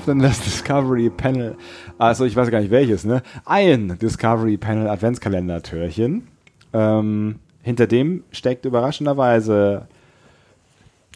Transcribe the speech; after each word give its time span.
öffnen 0.00 0.20
das 0.20 0.40
Discovery 0.40 1.10
Panel. 1.10 1.56
Also 1.98 2.24
ich 2.24 2.34
weiß 2.34 2.50
gar 2.50 2.60
nicht 2.60 2.70
welches, 2.70 3.04
ne? 3.04 3.22
Ein 3.44 3.98
Discovery 4.00 4.56
Panel 4.56 4.88
Adventskalender-Türchen. 4.88 6.26
Ähm, 6.72 7.34
hinter 7.62 7.86
dem 7.86 8.24
steckt 8.32 8.64
überraschenderweise. 8.64 9.88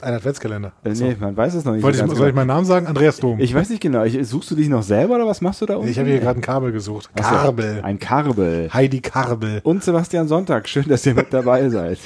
Ein 0.03 0.13
Adventskalender. 0.13 0.73
Äh, 0.85 0.91
nee, 0.91 1.17
man 1.19 1.35
weiß 1.35 1.55
es 1.55 1.65
noch 1.65 1.73
nicht. 1.73 1.79
Ich, 1.89 1.97
soll 1.97 2.09
ich 2.09 2.15
genau. 2.15 2.33
meinen 2.35 2.49
Namen 2.49 2.67
sagen? 2.67 2.87
Andreas 2.87 3.17
Dom. 3.17 3.41
ich 3.41 3.55
weiß 3.55 3.71
nicht 3.71 3.81
genau. 3.81 4.05
Ich, 4.05 4.19
suchst 4.29 4.51
du 4.51 4.55
dich 4.55 4.69
noch 4.69 4.83
selber 4.83 5.15
oder 5.15 5.27
was 5.27 5.41
machst 5.41 5.63
du 5.63 5.67
da 5.67 5.77
unten? 5.77 5.89
Ich 5.89 5.99
habe 5.99 6.11
hier 6.11 6.21
gerade 6.21 6.41
ein 6.41 6.43
Kabel 6.43 6.71
gesucht. 6.71 7.09
Ach 7.19 7.25
so, 7.25 7.37
Karbel. 7.37 7.81
Ein 7.83 7.99
Karbel. 7.99 8.69
Heidi 8.75 9.01
Karbel. 9.01 9.63
Und 9.65 9.83
Sebastian 9.83 10.29
Sonntag. 10.29 10.69
Schön, 10.69 10.87
dass 10.89 11.07
ihr 11.07 11.15
mit 11.15 11.33
dabei 11.33 11.71
seid. 11.71 12.01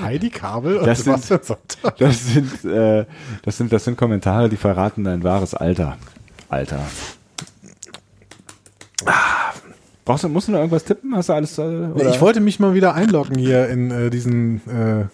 Heidi 0.00 0.30
Kabel 0.30 0.78
und 0.78 0.86
Das 0.86 1.04
sind-. 1.04 1.40
Das 1.98 2.26
sind, 2.26 2.64
äh, 2.64 3.04
das 3.42 3.56
sind, 3.56 3.72
das 3.72 3.84
sind 3.84 3.96
Kommentare, 3.96 4.48
die 4.48 4.56
verraten 4.56 5.04
dein 5.04 5.22
wahres 5.24 5.54
Alter. 5.54 5.96
Alter. 6.48 6.80
Brauchst 10.04 10.24
du, 10.24 10.28
musst 10.28 10.48
du 10.48 10.52
noch 10.52 10.58
irgendwas 10.60 10.84
tippen? 10.84 11.14
Hast 11.14 11.28
du 11.28 11.34
alles? 11.34 11.58
Äh, 11.58 11.62
oder? 11.62 12.10
Ich 12.10 12.20
wollte 12.20 12.40
mich 12.40 12.58
mal 12.58 12.74
wieder 12.74 12.94
einloggen 12.94 13.36
hier 13.36 13.68
in 13.68 13.90
äh, 13.90 14.10
diesen 14.10 14.62
äh, 14.68 15.04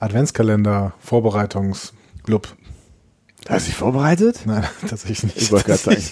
Adventskalender-Vorbereitungsclub. 0.00 2.48
Hast 3.48 3.66
du 3.66 3.70
dich 3.70 3.78
vorbereitet? 3.78 4.42
Nein, 4.46 4.64
tatsächlich 4.80 5.22
nicht. 5.22 5.36
Ich 5.36 5.52
wollte 5.52 5.66
gerade 5.66 5.78
sagen. 5.78 6.02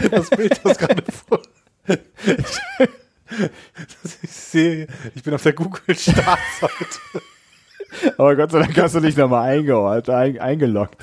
das 0.10 0.30
Bild, 0.30 0.60
das 0.62 0.78
gerade 0.78 1.02
vor. 1.28 1.40
Ich, 4.22 4.30
sehe, 4.30 4.86
ich 5.14 5.22
bin 5.22 5.34
auf 5.34 5.42
der 5.42 5.52
Google-Startseite. 5.52 6.98
Aber 8.18 8.36
Gott 8.36 8.52
sei 8.52 8.60
Dank 8.60 8.76
hast 8.78 8.94
du 8.94 9.00
dich 9.00 9.16
nochmal 9.16 9.50
eingeordnet, 9.56 10.10
ein, 10.10 10.38
eingeloggt. 10.38 10.96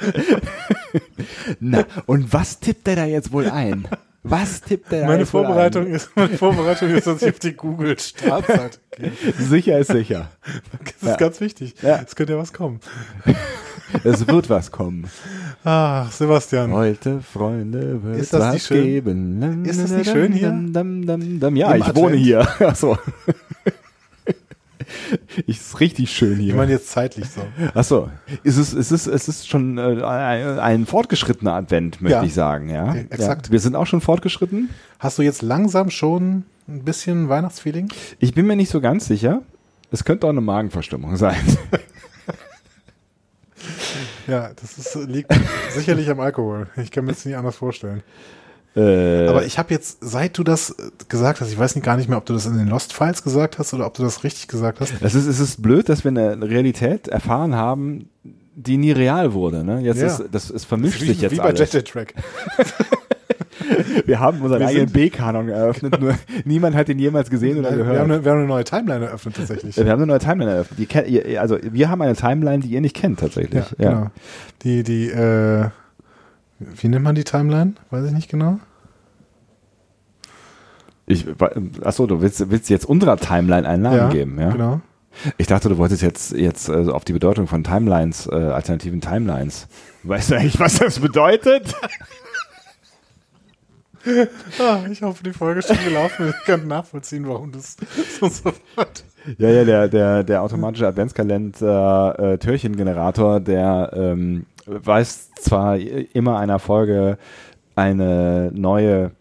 Na, 1.59 1.83
und 2.05 2.31
was 2.33 2.59
tippt 2.59 2.85
der 2.87 2.95
da 2.95 3.05
jetzt 3.05 3.31
wohl 3.31 3.49
ein? 3.49 3.87
Was 4.23 4.61
tippt 4.61 4.91
der 4.91 5.01
da 5.01 5.07
Meine 5.07 5.19
jetzt 5.21 5.33
wohl 5.33 5.45
Vorbereitung 5.45 5.87
ist, 5.87 6.09
meine 6.15 6.37
Vorbereitung 6.37 6.89
ist, 6.89 7.05
dass 7.07 7.21
ich 7.21 7.29
auf 7.29 7.39
die 7.39 7.53
Google-Startseite 7.53 8.79
gehe. 8.97 9.07
Ein? 9.07 9.33
Sicher 9.37 9.79
ist 9.79 9.91
sicher. 9.91 10.31
Das 10.79 10.93
ist 11.01 11.03
Ja. 11.09 11.15
ganz 11.17 11.41
wichtig. 11.41 11.75
Ja. 11.81 12.01
Es 12.05 12.15
könnte 12.15 12.33
ja 12.33 12.39
was 12.39 12.53
kommen. 12.53 12.79
Es 14.03 14.27
wird 14.27 14.49
was 14.49 14.71
kommen. 14.71 15.05
Ach, 15.63 16.11
Sebastian. 16.11 16.71
Heute, 16.71 17.21
Freunde, 17.21 18.03
wird 18.03 18.17
Ist 18.17 18.33
das 18.33 18.53
nicht 18.53 18.65
schön? 18.65 18.83
geben. 18.83 19.65
Ist 19.65 19.81
das 19.81 19.91
nicht 19.91 20.09
schön 20.09 20.31
hier? 20.33 20.49
Dam, 20.49 20.73
dam, 20.73 21.05
dam, 21.05 21.39
dam. 21.39 21.55
Ja, 21.55 21.71
Im 21.73 21.81
ich 21.81 21.95
wohne 21.95 22.15
Advent? 22.15 22.23
hier. 22.23 22.47
Achso. 22.67 22.97
Ich 25.47 25.57
ist 25.59 25.79
richtig 25.79 26.11
schön 26.11 26.37
hier. 26.37 26.49
Ich 26.49 26.55
meine 26.55 26.71
jetzt 26.71 26.89
zeitlich 26.89 27.25
so. 27.29 27.41
Achso, 27.73 28.09
ist 28.43 28.57
es, 28.57 28.73
ist 28.73 28.91
es, 28.91 29.07
es 29.07 29.27
ist 29.27 29.47
schon 29.47 29.77
äh, 29.77 30.03
ein, 30.03 30.85
fortgeschrittener 30.85 31.53
Advent, 31.53 32.01
möchte 32.01 32.17
Ja. 32.17 32.23
ich 32.23 32.33
sagen, 32.33 32.69
ja. 32.69 32.89
Okay, 32.89 33.07
exakt. 33.09 33.47
Ja. 33.47 33.51
Wir 33.51 33.59
sind 33.59 33.75
auch 33.75 33.87
schon 33.87 34.01
fortgeschritten. 34.01 34.69
Hast 34.99 35.17
du 35.17 35.21
jetzt 35.23 35.41
langsam 35.41 35.89
schon 35.89 36.43
ein 36.67 36.83
bisschen 36.83 37.29
Weihnachtsfeeling? 37.29 37.89
Ich 38.19 38.33
bin 38.33 38.45
mir 38.47 38.55
nicht 38.55 38.69
so 38.69 38.81
ganz 38.81 39.05
sicher. 39.07 39.41
Es 39.91 40.03
könnte 40.03 40.25
auch 40.27 40.31
eine 40.31 40.41
Magenverstimmung 40.41 41.15
sein. 41.17 41.37
Ja, 44.27 44.51
das 44.59 44.77
ist, 44.77 44.95
liegt 45.07 45.31
sicherlich 45.71 46.09
am 46.09 46.19
Alkohol. 46.19 46.67
Ich 46.77 46.91
kann 46.91 47.05
mir 47.05 47.11
das 47.13 47.25
nicht 47.25 47.35
anders 47.37 47.55
vorstellen. 47.57 48.01
äh, 48.75 49.27
Aber 49.27 49.45
ich 49.45 49.57
habe 49.59 49.73
jetzt, 49.73 49.97
seit 50.01 50.37
du 50.37 50.43
das 50.43 50.71
äh, 50.71 50.89
gesagt 51.07 51.41
hast, 51.41 51.51
ich 51.51 51.57
weiß 51.59 51.75
nicht 51.75 51.83
gar 51.85 51.95
nicht 51.97 52.09
mehr, 52.09 52.17
ob 52.17 52.25
du 52.25 52.33
das 52.33 52.45
in 52.45 52.57
den 52.57 52.67
Lost 52.67 52.93
Files 52.93 53.23
gesagt 53.23 53.59
hast 53.59 53.73
oder 53.73 53.85
ob 53.85 53.93
du 53.93 54.03
das 54.03 54.23
richtig 54.23 54.47
gesagt 54.47 54.79
hast. 54.81 54.93
es 55.01 55.15
ist, 55.15 55.27
es 55.27 55.39
ist 55.39 55.61
blöd, 55.61 55.87
dass 55.89 56.03
wir 56.03 56.09
eine 56.09 56.41
Realität 56.41 57.07
erfahren 57.07 57.55
haben, 57.55 58.09
die 58.57 58.77
nie 58.77 58.91
real 58.91 59.33
wurde. 59.33 59.63
Ne? 59.63 59.81
Jetzt 59.81 59.99
Ja. 59.99 60.07
ist, 60.07 60.23
das, 60.31 60.49
es 60.49 60.65
vermischt 60.65 61.01
wie, 61.01 61.07
sich 61.07 61.21
jetzt 61.21 61.31
wie 61.33 61.37
bei 61.37 61.43
alles. 61.43 61.71
Jet 61.71 61.87
Track. 61.87 62.13
Wir 64.05 64.19
haben 64.19 64.41
unseren 64.41 64.59
Wir 64.59 64.67
eigenen 64.67 64.91
B-Kanon 64.91 65.49
eröffnet, 65.49 65.99
nur 65.99 66.15
niemand 66.45 66.75
hat 66.75 66.89
ihn 66.89 66.99
jemals 66.99 67.29
gesehen 67.29 67.57
oder 67.59 67.71
Wir 67.71 67.77
gehört. 67.77 67.99
haben, 67.99 68.11
eine, 68.11 68.25
wir 68.25 68.31
haben 68.31 68.39
eine 68.39 68.47
neue 68.47 68.63
Timeline 68.63 69.05
eröffnet 69.05 69.35
tatsächlich. 69.37 69.77
wir 69.77 69.85
haben 69.85 70.01
eine 70.01 70.07
neue 70.07 70.19
Timeline 70.19 70.51
eröffnet. 70.51 70.79
Die 70.79 70.85
kennt, 70.85 71.37
also 71.37 71.57
wir 71.61 71.89
haben 71.89 72.01
eine 72.01 72.15
Timeline, 72.15 72.59
die 72.59 72.69
ihr 72.69 72.81
nicht 72.81 72.95
kennt 72.95 73.19
tatsächlich. 73.19 73.63
Ja, 73.77 73.89
genau. 73.89 74.11
Die, 74.63 74.83
die, 74.83 75.07
äh, 75.09 75.69
wie 76.59 76.87
nennt 76.87 77.03
man 77.03 77.15
die 77.15 77.23
Timeline? 77.23 77.73
Weiß 77.89 78.05
ich 78.05 78.11
nicht 78.11 78.29
genau. 78.29 78.59
Ich, 81.07 81.25
achso, 81.83 82.07
du 82.07 82.21
willst, 82.21 82.49
willst 82.49 82.69
jetzt 82.69 82.85
unserer 82.85 83.17
Timeline 83.17 83.67
einen 83.67 83.83
Namen 83.83 84.09
geben, 84.09 84.39
ja? 84.39 84.49
Genau. 84.49 84.81
Ich 85.37 85.47
dachte, 85.47 85.69
du 85.69 85.77
wolltest 85.77 86.01
jetzt, 86.01 86.33
jetzt 86.33 86.67
äh, 86.67 86.89
auf 86.89 87.05
die 87.05 87.13
Bedeutung 87.13 87.47
von 87.47 87.63
Timelines, 87.63 88.27
äh, 88.27 88.35
alternativen 88.35 89.01
Timelines. 89.01 89.67
Weißt 90.03 90.31
du 90.31 90.35
eigentlich, 90.35 90.59
was 90.59 90.77
das 90.79 90.99
bedeutet? 90.99 91.73
Ah, 94.59 94.79
ich 94.91 95.01
hoffe, 95.01 95.23
die 95.23 95.33
Folge 95.33 95.59
ist 95.59 95.67
schon 95.67 95.83
gelaufen. 95.83 96.33
Ich 96.39 96.45
kann 96.45 96.67
nachvollziehen, 96.67 97.27
warum 97.27 97.51
das 97.51 97.75
so 98.19 98.27
sofort. 98.27 99.03
ja, 99.37 99.49
ja, 99.49 99.63
der, 99.65 99.87
der, 99.87 100.23
der 100.23 100.41
automatische 100.41 100.87
Adventskalender 100.87 102.15
äh, 102.19 102.37
Türchengenerator, 102.37 103.39
der 103.39 103.91
ähm, 103.95 104.45
weist 104.65 105.43
zwar 105.43 105.77
immer 105.77 106.37
einer 106.39 106.59
Folge 106.59 107.17
eine 107.75 108.51
neue, 108.53 109.11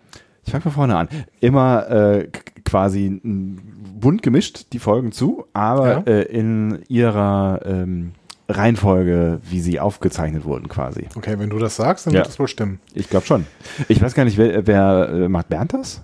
ich 0.44 0.52
fange 0.52 0.62
von 0.62 0.72
vorne 0.72 0.96
an, 0.96 1.08
immer 1.40 1.88
äh, 1.90 2.28
quasi 2.64 3.20
bunt 3.24 4.22
gemischt 4.22 4.66
die 4.72 4.78
Folgen 4.78 5.12
zu, 5.12 5.46
aber 5.52 5.88
Ja. 5.88 6.02
äh, 6.06 6.22
in 6.22 6.82
ihrer 6.88 7.60
ähm, 7.64 8.12
Reihenfolge, 8.48 9.40
wie 9.48 9.60
sie 9.60 9.80
aufgezeichnet 9.80 10.44
wurden 10.44 10.68
quasi. 10.68 11.06
Okay, 11.16 11.38
wenn 11.38 11.50
du 11.50 11.58
das 11.58 11.76
sagst, 11.76 12.06
dann 12.06 12.12
Ja. 12.12 12.20
wird 12.20 12.28
das 12.28 12.38
wohl 12.38 12.48
stimmen. 12.48 12.80
Ich 12.92 13.08
glaube 13.08 13.26
schon. 13.26 13.46
Ich 13.88 14.02
weiß 14.02 14.14
gar 14.14 14.24
nicht, 14.24 14.36
wer, 14.36 14.66
wer 14.66 15.08
äh, 15.08 15.28
macht 15.28 15.48
Bernd 15.48 15.72
das? 15.72 16.02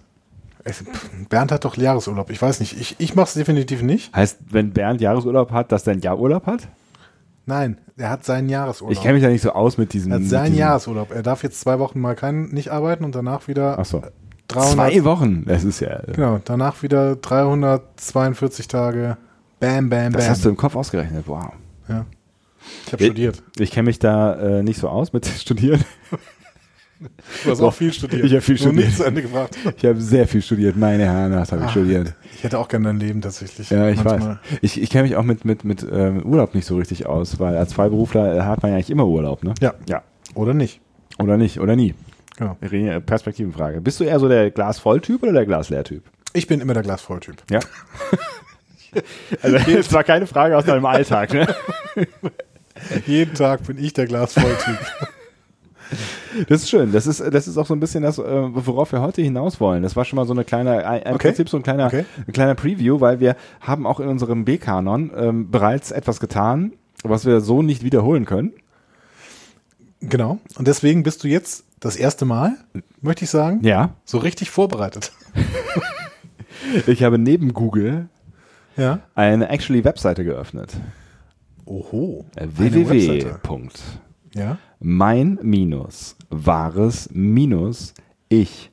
Bernd 1.28 1.52
hat 1.52 1.64
doch 1.64 1.76
Jahresurlaub. 1.76 2.30
Ich 2.30 2.40
weiß 2.40 2.60
nicht. 2.60 2.78
Ich, 2.78 2.96
ich 2.98 3.14
mache 3.14 3.28
es 3.28 3.34
definitiv 3.34 3.82
nicht. 3.82 4.14
Heißt, 4.14 4.38
wenn 4.50 4.72
Bernd 4.72 5.00
Jahresurlaub 5.00 5.52
hat, 5.52 5.72
dass 5.72 5.84
der 5.84 5.94
ein 5.94 6.00
Jahr 6.00 6.18
Urlaub 6.18 6.46
hat? 6.46 6.68
Nein, 7.46 7.78
er 7.96 8.10
hat 8.10 8.24
seinen 8.24 8.48
Jahresurlaub. 8.48 8.92
Ich 8.92 9.00
kenne 9.00 9.14
mich 9.14 9.22
da 9.22 9.28
nicht 9.30 9.42
so 9.42 9.52
aus 9.52 9.78
mit 9.78 9.92
diesem. 9.92 10.12
er 10.12 10.18
hat 10.18 10.24
seinen 10.26 10.54
Jahresurlaub. 10.54 11.10
Er 11.12 11.22
darf 11.22 11.42
jetzt 11.42 11.60
zwei 11.60 11.78
Wochen 11.78 11.98
mal 12.00 12.14
kein, 12.14 12.44
nicht 12.50 12.70
arbeiten 12.70 13.04
und 13.04 13.14
danach 13.14 13.48
wieder 13.48 13.78
Ach 13.78 13.84
so. 13.84 14.02
300. 14.48 14.72
Zwei 14.72 15.04
Wochen. 15.04 15.44
Das 15.46 15.64
ist 15.64 15.80
ja. 15.80 16.00
Genau, 16.12 16.40
danach 16.44 16.82
wieder 16.82 17.16
342 17.16 18.68
Tage. 18.68 19.16
Bam, 19.60 19.88
bam, 19.88 20.04
bam. 20.04 20.12
Das 20.12 20.28
hast 20.28 20.44
du 20.44 20.48
im 20.50 20.56
Kopf 20.56 20.76
ausgerechnet. 20.76 21.24
Wow. 21.26 21.52
ja. 21.88 22.04
Ich 22.86 22.92
habe 22.92 23.04
studiert. 23.04 23.42
Ich 23.58 23.70
kenne 23.70 23.86
mich 23.86 23.98
da 23.98 24.34
äh, 24.58 24.62
nicht 24.62 24.78
so 24.80 24.88
aus 24.88 25.12
mit 25.12 25.26
Studieren. 25.40 25.84
Du 27.44 27.50
hast 27.50 27.62
auch 27.62 27.72
viel 27.72 27.92
studiert. 27.94 28.26
ich 28.26 28.34
hab 28.34 28.42
viel 28.42 28.58
studiert. 28.58 28.84
nicht 28.86 28.96
zu 28.98 29.04
Ende 29.04 29.22
gebracht. 29.22 29.56
Ich 29.78 29.84
habe 29.86 29.98
sehr 29.98 30.28
viel 30.28 30.42
studiert. 30.42 30.76
Meine 30.76 31.04
Herren, 31.06 31.32
das 31.32 31.50
habe 31.50 31.62
ich 31.62 31.68
Ah, 31.68 31.70
studiert. 31.70 32.14
Ich 32.34 32.44
hätte 32.44 32.58
auch 32.58 32.68
gerne 32.68 32.88
dein 32.88 33.00
Leben 33.00 33.22
tatsächlich. 33.22 33.70
Ja, 33.70 33.88
ich 33.88 34.04
Manchmal. 34.04 34.30
weiß. 34.32 34.58
Ich, 34.60 34.82
ich 34.82 34.90
kenne 34.90 35.04
mich 35.04 35.16
auch 35.16 35.22
mit, 35.22 35.46
mit, 35.46 35.64
mit 35.64 35.86
ähm, 35.90 36.22
Urlaub 36.26 36.54
nicht 36.54 36.66
so 36.66 36.76
richtig 36.76 37.06
aus, 37.06 37.40
weil 37.40 37.56
als 37.56 37.72
Freiberufler 37.72 38.44
hat 38.44 38.62
man 38.62 38.72
ja 38.72 38.76
eigentlich 38.76 38.90
immer 38.90 39.06
Urlaub, 39.06 39.42
ne? 39.44 39.54
Ja. 39.62 39.72
Ja. 39.88 40.02
Oder 40.34 40.52
nicht. 40.52 40.80
Oder 41.18 41.38
nicht, 41.38 41.58
oder 41.58 41.74
nie. 41.74 41.94
Genau. 42.36 42.58
Re- 42.60 43.00
Perspektivenfrage. 43.00 43.80
Bist 43.80 43.98
du 44.00 44.04
eher 44.04 44.18
so 44.20 44.28
der 44.28 44.50
Glas-Voll-Typ 44.50 45.22
oder 45.22 45.32
der 45.32 45.46
Glas-Leer-Typ? 45.46 46.04
Ich 46.34 46.46
bin 46.46 46.60
immer 46.60 46.74
der 46.74 46.82
Glasvolltyp. 46.82 47.42
Ja. 47.50 47.60
also, 49.42 49.58
das 49.74 49.92
war 49.92 50.04
keine 50.04 50.26
Frage 50.26 50.56
aus 50.56 50.64
deinem 50.66 50.84
Alltag, 50.84 51.32
ne? 51.32 51.46
Jeden 53.06 53.34
Tag 53.34 53.64
bin 53.66 53.78
ich 53.82 53.92
der 53.92 54.06
Glasvolltyp. 54.06 54.78
Das 56.48 56.62
ist 56.62 56.70
schön. 56.70 56.92
Das 56.92 57.06
ist, 57.08 57.20
das 57.20 57.48
ist 57.48 57.56
auch 57.58 57.66
so 57.66 57.74
ein 57.74 57.80
bisschen 57.80 58.02
das, 58.04 58.18
äh, 58.18 58.22
worauf 58.22 58.92
wir 58.92 59.00
heute 59.00 59.22
hinaus 59.22 59.58
wollen. 59.60 59.82
Das 59.82 59.96
war 59.96 60.04
schon 60.04 60.16
mal 60.16 60.26
so 60.26 60.32
eine 60.32 60.44
kleine, 60.44 60.86
ein, 60.86 61.00
Okay. 61.14 61.28
Prinzip 61.28 61.48
so 61.48 61.56
ein 61.56 61.62
kleiner, 61.64 61.86
Okay. 61.86 62.04
ein 62.26 62.32
kleiner 62.32 62.54
Preview, 62.54 63.00
weil 63.00 63.18
wir 63.18 63.34
haben 63.60 63.86
auch 63.86 63.98
in 63.98 64.06
unserem 64.08 64.44
B-Kanon 64.44 65.10
ähm, 65.16 65.50
bereits 65.50 65.90
etwas 65.90 66.20
getan, 66.20 66.72
was 67.02 67.26
wir 67.26 67.40
so 67.40 67.62
nicht 67.62 67.82
wiederholen 67.82 68.24
können. 68.24 68.52
genau. 70.00 70.38
Und 70.56 70.68
deswegen 70.68 71.02
bist 71.02 71.24
du 71.24 71.28
jetzt 71.28 71.64
das 71.80 71.96
erste 71.96 72.24
Mal, 72.24 72.56
möchte 73.00 73.24
ich 73.24 73.30
sagen, 73.30 73.60
Ja. 73.64 73.94
so 74.04 74.18
richtig 74.18 74.50
vorbereitet. 74.50 75.12
Ich 76.86 77.02
habe 77.02 77.18
neben 77.18 77.52
Google 77.54 78.08
Ja. 78.76 79.00
eine 79.14 79.48
actually 79.48 79.82
Webseite 79.84 80.24
geöffnet. 80.24 80.72
Oho. 81.66 82.24
Äh, 82.36 82.46
www. 82.50 83.34
Ja. 84.32 84.58
mein 84.78 85.38
minus 85.42 86.16
wahres 86.28 87.08
minus 87.12 87.94
ich.de. 88.28 88.70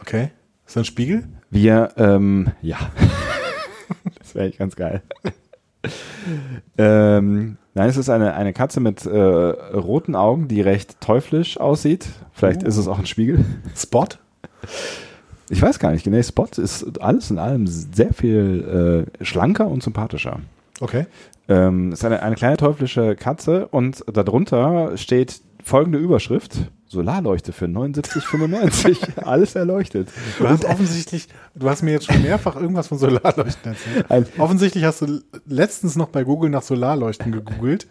Okay. 0.00 0.30
Ist 0.66 0.76
das 0.76 0.82
ein 0.82 0.84
Spiegel? 0.86 1.24
Wir, 1.50 1.90
ähm, 1.96 2.52
ja. 2.62 2.78
das 4.18 4.34
wäre 4.34 4.46
echt 4.46 4.58
ganz 4.58 4.74
geil. 4.74 5.02
ähm, 6.78 7.58
nein, 7.74 7.88
es 7.88 7.96
ist 7.96 8.08
eine, 8.08 8.34
eine 8.34 8.52
Katze 8.52 8.80
mit 8.80 9.04
äh, 9.04 9.16
roten 9.16 10.14
Augen, 10.16 10.48
die 10.48 10.60
recht 10.62 11.00
teuflisch 11.00 11.60
aussieht. 11.60 12.08
Vielleicht 12.32 12.62
Uh. 12.62 12.66
ist 12.66 12.78
es 12.78 12.88
auch 12.88 12.98
ein 12.98 13.06
Spiegel. 13.06 13.44
Spot? 13.76 14.06
Ich 15.48 15.62
weiß 15.62 15.78
gar 15.78 15.92
nicht. 15.92 16.06
Nee, 16.06 16.22
Spot 16.22 16.48
ist 16.56 17.00
alles 17.00 17.30
in 17.30 17.38
allem 17.38 17.66
sehr 17.66 18.12
viel 18.12 19.06
äh, 19.20 19.24
schlanker 19.24 19.68
und 19.68 19.82
sympathischer. 19.82 20.40
Okay. 20.80 21.06
Ähm, 21.48 21.92
ist 21.92 22.04
eine, 22.04 22.22
eine 22.22 22.34
kleine 22.34 22.56
teuflische 22.56 23.14
Katze 23.14 23.68
und 23.68 24.04
darunter 24.12 24.96
steht 24.96 25.40
folgende 25.62 25.98
Überschrift. 25.98 26.70
Solarleuchte 26.88 27.52
für 27.52 27.64
79,95. 27.66 29.20
Alles 29.24 29.54
erleuchtet. 29.56 30.08
Du 30.38 30.48
hast 30.48 30.64
offensichtlich, 30.64 31.28
du 31.54 31.68
hast 31.68 31.82
mir 31.82 31.90
jetzt 31.92 32.06
schon 32.06 32.22
mehrfach 32.22 32.56
irgendwas 32.56 32.86
von 32.88 32.98
Solarleuchten 32.98 33.72
erzählt. 33.72 34.28
Offensichtlich 34.38 34.84
hast 34.84 35.02
du 35.02 35.20
letztens 35.46 35.96
noch 35.96 36.08
bei 36.08 36.22
Google 36.24 36.48
nach 36.50 36.62
Solarleuchten 36.62 37.32
gegoogelt, 37.32 37.86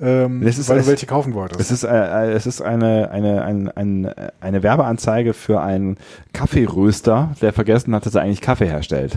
ähm, 0.00 0.42
ist- 0.42 0.68
weil 0.68 0.80
du 0.80 0.86
welche 0.88 1.06
kaufen 1.06 1.34
wolltest. 1.34 1.60
Es 1.60 1.70
ist, 1.70 1.84
äh, 1.84 2.32
es 2.32 2.46
ist 2.46 2.60
eine, 2.62 3.10
eine, 3.12 3.42
ein, 3.44 3.68
ein, 3.68 4.12
eine 4.40 4.62
Werbeanzeige 4.62 5.34
für 5.34 5.60
einen 5.60 5.96
Kaffeeröster, 6.32 7.34
der 7.40 7.52
vergessen 7.52 7.94
hat, 7.94 8.06
dass 8.06 8.14
er 8.16 8.22
eigentlich 8.22 8.40
Kaffee 8.40 8.66
herstellt. 8.66 9.16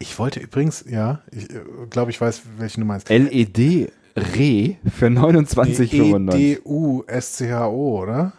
Ich 0.00 0.18
wollte 0.18 0.40
übrigens, 0.40 0.84
ja, 0.88 1.20
ich 1.30 1.50
äh, 1.50 1.60
glaube, 1.90 2.10
ich 2.10 2.20
weiß, 2.20 2.42
welchen 2.58 2.80
du 2.80 2.86
meinst. 2.86 3.08
LED 3.08 3.92
Re 4.16 4.76
für 4.96 5.06
29,95. 5.06 6.32
E-D-U-S-C-H-O, 6.34 8.00
oder? 8.02 8.32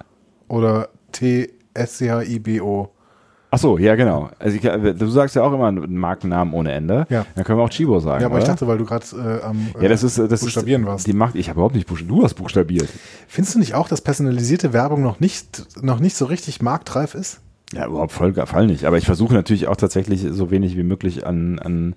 Oder 0.47 0.89
T-S-C-H-I-B-O. 1.11 2.89
Ach 3.51 3.59
so, 3.59 3.77
ja 3.77 3.95
genau. 3.95 4.29
Also 4.37 4.57
ich, 4.57 4.63
du 4.63 5.07
sagst 5.07 5.35
ja 5.35 5.43
auch 5.43 5.53
immer 5.53 5.67
einen 5.67 5.95
Markennamen 5.95 6.53
ohne 6.53 6.73
Ende. 6.73 7.07
Ja. 7.09 7.25
Dann 7.35 7.45
können 7.45 7.57
wir 7.57 7.63
auch 7.63 7.69
Chibo 7.69 7.99
sagen. 7.99 8.21
Ja, 8.21 8.27
aber 8.27 8.37
ich 8.37 8.43
oder? 8.43 8.51
dachte, 8.51 8.67
weil 8.67 8.77
du 8.77 8.85
gerade 8.85 9.05
äh, 9.13 9.45
am 9.45 9.69
äh, 9.79 9.83
ja, 9.83 9.89
das 9.89 10.03
ist 10.03 10.17
das 10.17 10.41
Buchstabieren 10.41 10.81
ist, 10.81 10.87
warst. 10.87 11.07
Die 11.07 11.13
macht, 11.13 11.35
ich 11.35 11.47
habe 11.47 11.59
überhaupt 11.59 11.75
nicht 11.75 11.87
buchstabiert. 11.87 12.17
Du 12.17 12.23
hast 12.23 12.33
buchstabiert. 12.33 12.89
Findest 13.29 13.55
du 13.55 13.59
nicht 13.59 13.73
auch, 13.73 13.87
dass 13.87 14.01
personalisierte 14.01 14.73
Werbung 14.73 15.01
noch 15.01 15.21
nicht, 15.21 15.81
noch 15.81 15.99
nicht 15.99 16.17
so 16.17 16.25
richtig 16.25 16.61
marktreif 16.61 17.15
ist? 17.15 17.39
Ja, 17.73 17.87
überhaupt 17.87 18.11
voll 18.11 18.33
Fall 18.33 18.67
nicht. 18.67 18.83
Aber 18.85 18.97
ich 18.97 19.05
versuche 19.05 19.33
natürlich 19.33 19.67
auch 19.67 19.77
tatsächlich 19.77 20.25
so 20.29 20.51
wenig 20.51 20.75
wie 20.75 20.83
möglich 20.83 21.25
an, 21.25 21.57
an 21.59 21.95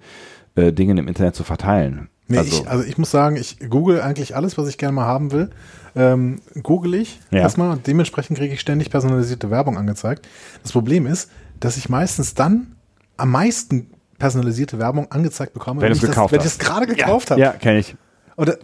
äh, 0.55 0.73
Dingen 0.73 0.97
im 0.97 1.09
Internet 1.09 1.35
zu 1.35 1.43
verteilen. 1.43 2.09
Nee, 2.29 2.39
also, 2.39 2.63
ich, 2.63 2.69
also 2.69 2.85
ich 2.85 2.99
muss 2.99 3.11
sagen, 3.11 3.37
ich 3.37 3.59
google 3.71 4.01
eigentlich 4.03 4.37
alles, 4.37 4.59
was 4.59 4.69
ich 4.69 4.77
gerne 4.79 4.93
mal 4.93 5.07
haben 5.07 5.33
will. 5.33 5.51
Ähm, 5.97 6.41
google 6.63 6.95
ich 6.95 7.19
Ja. 7.31 7.41
erstmal 7.41 7.71
und 7.73 7.87
dementsprechend 7.87 8.39
kriege 8.39 8.53
ich 8.55 8.61
ständig 8.61 8.91
personalisierte 8.91 9.51
Werbung 9.51 9.79
angezeigt. 9.79 10.29
Das 10.63 10.73
Problem 10.73 11.07
ist, 11.07 11.31
dass 11.59 11.77
ich 11.79 11.89
meistens 11.89 12.35
dann 12.35 12.77
am 13.17 13.31
meisten 13.31 13.91
personalisierte 14.19 14.79
Werbung 14.79 15.11
angezeigt 15.11 15.55
bekomme, 15.55 15.81
Wenn 15.81 15.93
ich 15.93 16.01
gekauft 16.01 16.33
wenn 16.33 16.41
ich 16.41 16.47
es 16.47 16.59
gerade 16.59 16.87
gekauft 16.87 17.31
habe. 17.31 17.41
ja, 17.41 17.53
kenne 17.53 17.79
ich. 17.79 17.97
Oder, 18.37 18.59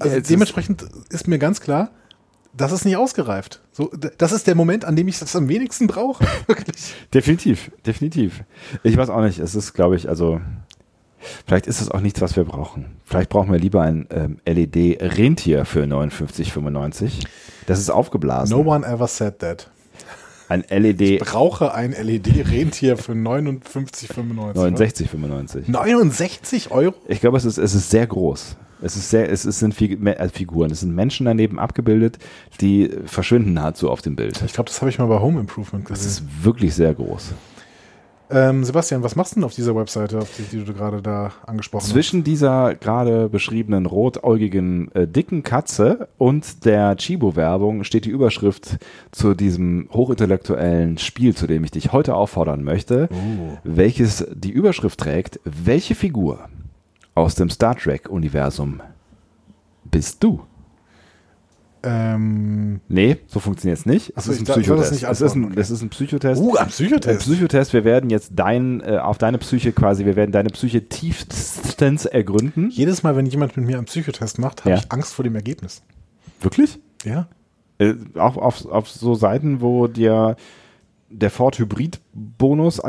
also 0.00 0.16
Ja, 0.16 0.20
dementsprechend 0.20 0.84
ist, 1.10 1.28
mir 1.28 1.38
ganz 1.38 1.60
klar, 1.60 1.90
das 2.56 2.72
ist 2.72 2.84
nicht 2.84 2.96
ausgereift. 2.96 3.60
So, 3.72 3.90
das 4.18 4.32
ist 4.32 4.46
der 4.46 4.54
Moment, 4.54 4.84
an 4.84 4.96
dem 4.96 5.06
ich 5.08 5.18
das 5.18 5.34
am 5.36 5.48
wenigsten 5.48 5.86
brauche. 5.86 6.24
Wirklich. 6.46 6.94
Definitiv, 7.12 7.70
definitiv. 7.86 8.42
Ich 8.82 8.96
weiß 8.96 9.10
auch 9.10 9.22
nicht. 9.22 9.38
Es 9.38 9.54
ist, 9.54 9.72
glaube 9.74 9.96
ich, 9.96 10.08
also 10.08 10.40
vielleicht 11.46 11.66
ist 11.66 11.80
es 11.80 11.90
auch 11.90 12.00
nichts, 12.00 12.20
was 12.20 12.36
wir 12.36 12.44
brauchen. 12.44 12.86
Vielleicht 13.04 13.30
brauchen 13.30 13.52
wir 13.52 13.58
lieber 13.58 13.82
ein 13.82 14.06
ähm, 14.10 14.38
LED-Rentier 14.46 15.64
für 15.64 15.84
59,95. 15.84 17.24
Das 17.66 17.78
ist 17.78 17.90
aufgeblasen. 17.90 18.56
No 18.56 18.62
one 18.64 18.86
ever 18.86 19.06
said 19.06 19.38
that. 19.40 19.70
Ein 20.48 20.64
LED 20.68 21.20
Brauche 21.20 21.72
ein 21.74 21.92
LED-Rentier 21.92 22.96
für 22.96 23.12
59,95. 23.12 24.54
69,95. 24.54 25.70
69 25.70 26.70
Euro? 26.70 26.94
Ich 27.08 27.20
glaube, 27.20 27.38
es 27.38 27.44
ist, 27.44 27.58
es 27.58 27.74
ist 27.74 27.90
sehr 27.90 28.06
groß. 28.06 28.56
Es 28.82 28.96
ist 28.96 29.08
sehr, 29.08 29.30
es, 29.30 29.46
ist, 29.46 29.60
sind 29.60 29.80
äh, 29.80 30.28
Figuren. 30.28 30.70
Es 30.70 30.80
sind 30.80 30.94
Menschen 30.94 31.24
daneben 31.24 31.58
abgebildet, 31.58 32.18
die 32.60 32.90
verschwinden 33.06 33.54
nahezu 33.54 33.90
auf 33.90 34.02
dem 34.02 34.14
Bild. 34.14 34.42
Ich 34.44 34.52
glaube, 34.52 34.68
das 34.68 34.80
habe 34.82 34.90
ich 34.90 34.98
mal 34.98 35.06
bei 35.06 35.20
Home 35.20 35.40
Improvement 35.40 35.90
Es 35.90 36.00
gesehen. 36.00 36.10
ist 36.10 36.44
wirklich 36.44 36.74
sehr 36.74 36.92
groß. 36.92 37.32
Ähm, 38.30 38.64
Sebastian, 38.64 39.02
was 39.02 39.16
machst 39.16 39.32
du 39.32 39.34
denn 39.36 39.44
auf 39.44 39.54
dieser 39.54 39.76
Webseite, 39.76 40.18
auf 40.18 40.30
die, 40.36 40.42
die 40.44 40.64
du 40.64 40.72
gerade 40.72 41.02
da 41.02 41.32
angesprochen 41.46 41.84
Zwischen 41.84 42.24
dieser 42.24 42.74
gerade 42.74 43.28
beschriebenen 43.28 43.84
rotäugigen 43.86 44.90
äh, 44.94 45.06
dicken 45.06 45.42
Katze 45.42 46.08
und 46.16 46.64
der 46.64 46.96
Chibo-Werbung 46.96 47.84
steht 47.84 48.06
die 48.06 48.10
Überschrift 48.10 48.78
zu 49.12 49.34
diesem 49.34 49.88
hochintellektuellen 49.92 50.96
Spiel, 50.98 51.34
zu 51.34 51.46
dem 51.46 51.64
ich 51.64 51.70
dich 51.70 51.92
heute 51.92 52.14
auffordern 52.14 52.64
möchte, 52.64 53.08
Oh. 53.12 53.58
welches 53.62 54.26
die 54.34 54.50
Überschrift 54.50 54.98
trägt, 55.00 55.38
welche 55.44 55.94
Figur 55.94 56.48
aus 57.14 57.34
dem 57.34 57.50
Star 57.50 57.76
Trek-Universum 57.76 58.80
bist 59.84 60.24
du? 60.24 60.40
Ähm, 61.84 62.80
Nee, 62.88 63.18
so 63.26 63.40
funktioniert 63.40 63.78
es 63.78 63.86
nicht. 63.86 64.12
Es 64.16 64.26
ist 64.26 64.40
ein 64.40 64.44
Psychotest. 64.44 64.92
nicht 64.92 65.04
Es 65.04 65.20
ist 65.20 65.34
ein, 65.34 65.54
das 65.54 65.70
ist 65.70 65.82
ein 65.82 65.90
Psychotest. 65.90 66.40
uh, 66.40 66.54
ein 66.56 66.64
Ein 66.64 66.68
Psychotest. 66.70 67.20
Psychotest, 67.20 67.72
wir 67.72 67.84
werden 67.84 68.10
jetzt 68.10 68.32
dein, 68.34 68.80
äh, 68.80 68.98
auf 68.98 69.18
deine 69.18 69.38
Psyche 69.38 69.72
quasi, 69.72 70.04
wir 70.06 70.16
werden 70.16 70.32
deine 70.32 70.48
Psyche 70.50 70.88
tiefstens 70.88 72.06
ergründen. 72.06 72.70
Jedes 72.70 73.02
Mal, 73.02 73.16
wenn 73.16 73.26
jemand 73.26 73.56
mit 73.56 73.66
mir 73.66 73.76
einen 73.76 73.86
Psychotest 73.86 74.38
macht, 74.38 74.60
habe 74.64 74.70
Ja. 74.70 74.76
ich 74.76 74.90
Angst 74.92 75.14
vor 75.14 75.22
dem 75.22 75.34
Ergebnis. 75.34 75.82
Wirklich? 76.40 76.78
Ja. 77.04 77.28
Äh, 77.78 77.94
auch 78.16 78.36
auf, 78.36 78.64
auf 78.66 78.88
so 78.88 79.14
Seiten, 79.14 79.60
wo 79.60 79.86
dir 79.86 80.36
der 81.10 81.30
Ford 81.30 81.58
Hybrid 81.58 82.00
Bonus 82.12 82.80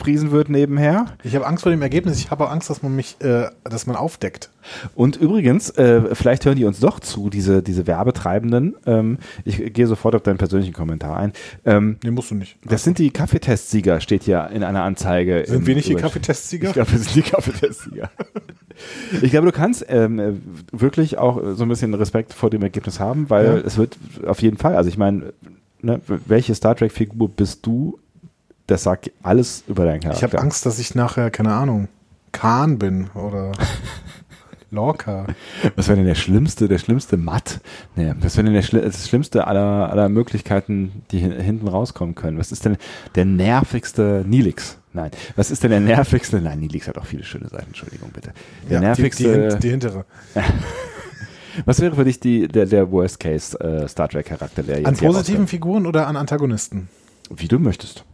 angepriesen 0.00 0.30
wird 0.30 0.48
nebenher. 0.48 1.06
Ich 1.22 1.34
habe 1.34 1.46
Angst 1.46 1.62
vor 1.62 1.70
dem 1.70 1.82
Ergebnis. 1.82 2.18
Ich 2.18 2.30
habe 2.30 2.44
auch 2.46 2.50
Angst, 2.50 2.70
dass 2.70 2.82
man 2.82 2.96
mich, 2.96 3.16
äh, 3.20 3.48
dass 3.64 3.86
man 3.86 3.96
aufdeckt. 3.96 4.48
Und 4.94 5.16
übrigens, 5.16 5.68
äh, 5.70 6.14
vielleicht 6.14 6.44
hören 6.46 6.56
die 6.56 6.64
uns 6.64 6.80
doch 6.80 7.00
zu, 7.00 7.28
diese, 7.28 7.62
diese 7.62 7.86
Werbetreibenden. 7.86 8.76
Ähm, 8.86 9.18
ich 9.44 9.72
gehe 9.74 9.86
sofort 9.86 10.14
auf 10.14 10.22
deinen 10.22 10.38
persönlichen 10.38 10.72
Kommentar 10.72 11.16
ein. 11.18 11.32
Ähm, 11.66 11.98
Nee, 12.02 12.10
musst 12.12 12.30
du 12.30 12.34
nicht. 12.34 12.56
das 12.64 12.82
sind 12.82 12.98
die 12.98 13.10
Kaffeetestsieger, 13.10 14.00
steht 14.00 14.22
hier 14.22 14.48
in 14.52 14.62
einer 14.64 14.82
Anzeige. 14.84 15.44
Sind 15.46 15.66
wir 15.66 15.74
nicht 15.74 15.88
die 15.88 15.94
Kaffeetestsieger? 15.94 16.68
Ich 16.68 16.74
glaube, 16.74 16.92
wir 16.92 16.98
sind 16.98 17.14
die 17.14 17.22
Kaffeetestsieger. 17.22 18.10
ich 19.22 19.30
glaube, 19.30 19.46
du 19.46 19.52
kannst 19.52 19.84
ähm, 19.88 20.18
äh, 20.18 20.32
wirklich 20.72 21.18
auch 21.18 21.40
so 21.54 21.64
ein 21.64 21.68
bisschen 21.68 21.92
Respekt 21.94 22.32
vor 22.32 22.48
dem 22.48 22.62
Ergebnis 22.62 23.00
haben, 23.00 23.28
weil 23.28 23.44
Ja. 23.46 23.56
es 23.58 23.76
wird 23.76 23.98
auf 24.26 24.40
jeden 24.40 24.56
Fall, 24.56 24.76
also 24.76 24.88
ich 24.88 24.96
meine, 24.96 25.32
ne, 25.82 26.00
welche 26.26 26.54
Star 26.54 26.74
Trek-Figur 26.74 27.28
bist 27.28 27.66
du? 27.66 27.98
Das 28.70 28.84
sagt 28.84 29.10
alles 29.24 29.64
über 29.66 29.84
deinen 29.84 30.00
Charakter. 30.00 30.18
Ich 30.26 30.32
habe 30.32 30.40
Angst, 30.40 30.64
dass 30.64 30.78
ich 30.78 30.94
nachher, 30.94 31.30
keine 31.32 31.52
Ahnung, 31.52 31.88
Kahn 32.30 32.78
bin 32.78 33.10
oder 33.14 33.50
Lorca. 34.70 35.26
Was 35.74 35.88
wäre 35.88 35.96
denn 35.96 36.06
der 36.06 36.14
schlimmste, 36.14 36.68
der 36.68 36.78
schlimmste 36.78 37.16
Matt? 37.16 37.58
Nee, 37.96 38.14
was 38.20 38.36
wäre 38.36 38.44
denn 38.44 38.54
der 38.54 38.62
Schli 38.62 38.80
das 38.80 39.08
schlimmste 39.08 39.48
aller, 39.48 39.90
aller 39.90 40.08
Möglichkeiten, 40.08 41.02
die 41.10 41.18
hin- 41.18 41.32
hinten 41.40 41.66
rauskommen 41.66 42.14
können? 42.14 42.38
Was 42.38 42.52
ist 42.52 42.64
denn 42.64 42.76
der 43.16 43.24
nervigste 43.24 44.24
Nilix? 44.24 44.78
Nein. 44.92 45.10
Was 45.34 45.50
ist 45.50 45.64
denn 45.64 45.70
der 45.72 45.80
nervigste? 45.80 46.40
Nein, 46.40 46.60
Nilix 46.60 46.86
hat 46.86 46.96
auch 46.96 47.06
viele 47.06 47.24
schöne 47.24 47.48
Seiten, 47.48 47.66
Entschuldigung 47.68 48.10
bitte. 48.12 48.32
Der 48.68 48.74
Ja, 48.74 48.80
nervigste. 48.80 49.48
Die, 49.48 49.54
die, 49.56 49.60
die 49.62 49.70
hintere. 49.70 50.04
was 51.64 51.80
wäre 51.80 51.96
für 51.96 52.04
dich 52.04 52.20
die, 52.20 52.46
der, 52.46 52.66
der 52.66 52.90
Worst 52.92 53.18
Case 53.18 53.58
äh, 53.58 53.88
Star 53.88 54.08
Trek 54.08 54.26
Charakter, 54.26 54.62
der 54.62 54.78
jetzt 54.78 54.86
An 54.86 54.96
positiven? 54.96 55.48
Figuren 55.48 55.86
oder 55.86 56.06
an 56.06 56.16
Antagonisten? 56.16 56.88
Wie 57.34 57.48
du 57.48 57.58
möchtest. 57.58 58.04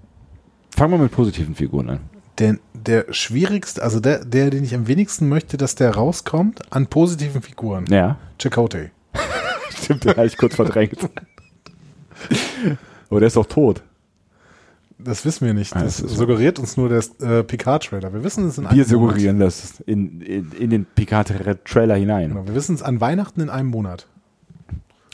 Fangen 0.77 0.93
wir 0.93 0.99
mit 0.99 1.11
positiven 1.13 1.55
Figuren 1.55 1.89
an. 1.91 2.01
Der, 2.39 2.59
der 2.75 3.07
schwierigste, 3.11 3.83
also 3.83 3.99
der, 3.99 4.25
der, 4.25 4.51
den 4.51 4.63
ich 4.63 4.75
am 4.75 4.87
wenigsten 4.87 5.29
möchte, 5.29 5.57
dass 5.57 5.75
der 5.75 5.95
rauskommt, 5.95 6.71
an 6.71 6.87
positiven 6.87 7.41
Figuren. 7.41 7.87
Ja. 7.89 8.19
Chakotay. 8.39 8.91
Stimmt, 9.71 10.05
den 10.05 10.11
habe 10.17 10.27
ich 10.27 10.37
kurz 10.37 10.55
verdrängt. 10.55 10.99
Aber 13.09 13.21
der 13.21 13.29
ist 13.29 13.37
doch 13.37 13.47
tot. 13.47 13.83
Das 14.99 15.25
wissen 15.25 15.47
wir 15.47 15.55
nicht. 15.55 15.75
Ah, 15.77 15.83
Das 15.83 15.99
das 16.03 16.13
suggeriert 16.13 16.59
uns 16.59 16.77
nur 16.77 16.89
der 16.89 17.03
äh, 17.21 17.43
Picard-Trailer. 17.43 18.13
Wir 18.13 18.25
wissen 18.25 18.47
es 18.49 18.59
in 18.59 18.65
Wir 18.65 18.71
einem 18.71 18.79
Monat. 18.81 18.89
suggerieren 18.89 19.39
das 19.41 19.81
in, 19.87 20.21
in, 20.21 20.53
in 20.53 20.71
den 20.71 20.85
Picard-Trailer 20.87 21.95
hinein. 21.97 22.31
Genau, 22.31 22.47
wir 22.47 22.55
wissen 22.55 22.75
es 22.75 22.83
an 22.83 23.01
Weihnachten 23.01 23.41
in 23.41 23.49
einem 23.51 23.69
Monat. 23.71 24.07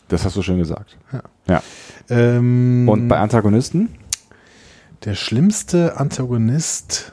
Das 0.09 0.25
hast 0.25 0.37
du 0.37 0.42
schön 0.42 0.59
gesagt. 0.59 0.97
Ja. 1.12 1.23
ja. 1.49 1.62
Ähm, 2.11 2.88
Und 2.88 3.09
bei 3.09 3.19
Antagonisten? 3.19 3.88
Der 5.04 5.14
schlimmste 5.14 5.97
Antagonist. 5.99 7.12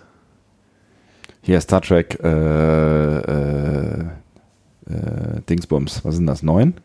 Hier 1.41 1.59
Star 1.61 1.81
Trek 1.81 2.19
äh, 2.23 3.19
äh, 3.19 3.99
äh, 4.89 5.41
Dingsbums. 5.49 6.05
Was 6.05 6.15
sind 6.15 6.27
das? 6.27 6.43
Neun? 6.43 6.75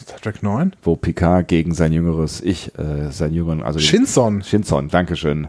Star 0.00 0.18
Trek 0.20 0.42
9? 0.42 0.74
Wo 0.82 0.96
Picard 0.96 1.46
gegen 1.46 1.74
sein 1.74 1.92
jüngeres 1.92 2.40
Ich, 2.40 2.76
äh, 2.78 3.10
sein 3.12 3.32
jüngeren, 3.32 3.62
also 3.62 3.78
Shinson. 3.78 4.42
Shinson, 4.42 4.88
Dankeschön. 4.88 5.48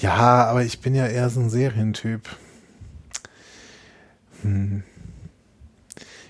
Ja, 0.00 0.46
aber 0.46 0.62
ich 0.64 0.80
bin 0.80 0.94
ja 0.94 1.06
eher 1.06 1.30
so 1.30 1.40
ein 1.40 1.50
Serientyp. 1.50 2.28
Hm. 4.42 4.82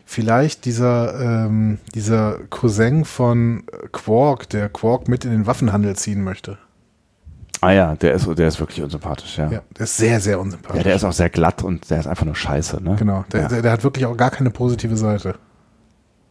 Vielleicht 0.04 0.64
dieser, 0.64 1.46
ähm, 1.46 1.78
dieser 1.94 2.38
Cousin 2.50 3.04
von 3.04 3.64
Quark, 3.92 4.48
der 4.48 4.68
Quark 4.68 5.06
mit 5.06 5.24
in 5.24 5.30
den 5.30 5.46
Waffenhandel 5.46 5.96
ziehen 5.96 6.22
möchte. 6.22 6.58
Ah 7.60 7.72
ja, 7.72 7.96
der 7.96 8.12
ist, 8.14 8.26
der 8.38 8.48
ist 8.48 8.60
wirklich 8.60 8.82
unsympathisch, 8.82 9.38
ja. 9.38 9.46
Ja, 9.46 9.52
Ja, 9.52 9.60
der 9.76 9.84
ist 9.84 9.96
sehr, 9.96 10.20
sehr 10.20 10.38
unsympathisch. 10.40 10.82
der 10.82 10.94
ist 10.94 11.04
auch 11.04 11.12
sehr 11.12 11.28
glatt 11.30 11.62
und 11.62 11.90
der 11.90 12.00
ist 12.00 12.06
einfach 12.06 12.24
nur 12.24 12.36
scheiße, 12.36 12.82
ne? 12.82 12.96
genau, 12.98 13.24
der, 13.32 13.42
ja. 13.42 13.48
der, 13.48 13.62
der 13.62 13.72
hat 13.72 13.84
wirklich 13.84 14.06
auch 14.06 14.16
gar 14.16 14.30
keine 14.30 14.50
positive 14.50 14.96
Seite. 14.96 15.34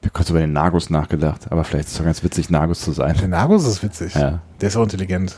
Ich 0.01 0.05
habe 0.07 0.13
kurz 0.13 0.29
über 0.29 0.39
den 0.39 0.53
Nagus 0.53 0.89
nachgedacht, 0.89 1.51
aber 1.51 1.63
vielleicht 1.63 1.85
ist 1.87 1.93
es 1.93 1.97
doch 1.97 2.05
ganz 2.05 2.23
witzig, 2.23 2.49
Nagus 2.49 2.81
zu 2.81 2.91
sein. 2.91 3.15
Der 3.19 3.27
Nagus 3.27 3.65
ist 3.65 3.83
witzig. 3.83 4.13
Ja, 4.15 4.39
Der 4.61 4.67
ist 4.69 4.77
auch 4.77 4.83
intelligent. 4.83 5.35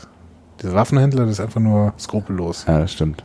Dieser 0.62 0.74
Waffenhändler, 0.74 1.22
der 1.22 1.32
ist 1.32 1.40
einfach 1.40 1.60
nur 1.60 1.94
skrupellos. 1.98 2.66
ja, 2.68 2.80
das 2.80 2.92
stimmt. 2.92 3.24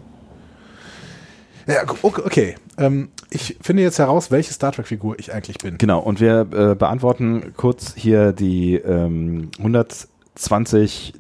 Ja, 1.68 1.84
okay. 2.04 2.22
okay. 2.26 2.56
Ähm, 2.78 3.10
ich 3.30 3.58
finde 3.62 3.84
jetzt 3.84 4.00
heraus, 4.00 4.32
welche 4.32 4.54
Star 4.54 4.72
Trek-Figur 4.72 5.20
ich 5.20 5.34
eigentlich 5.34 5.58
bin. 5.58 5.78
Genau, 5.78 6.00
und 6.00 6.20
wir 6.20 6.42
äh, 6.54 6.76
beantworten 6.76 7.54
kurz 7.58 7.94
hier 7.96 8.32
die 8.34 8.76
ähm, 8.76 9.50
120 9.58 11.14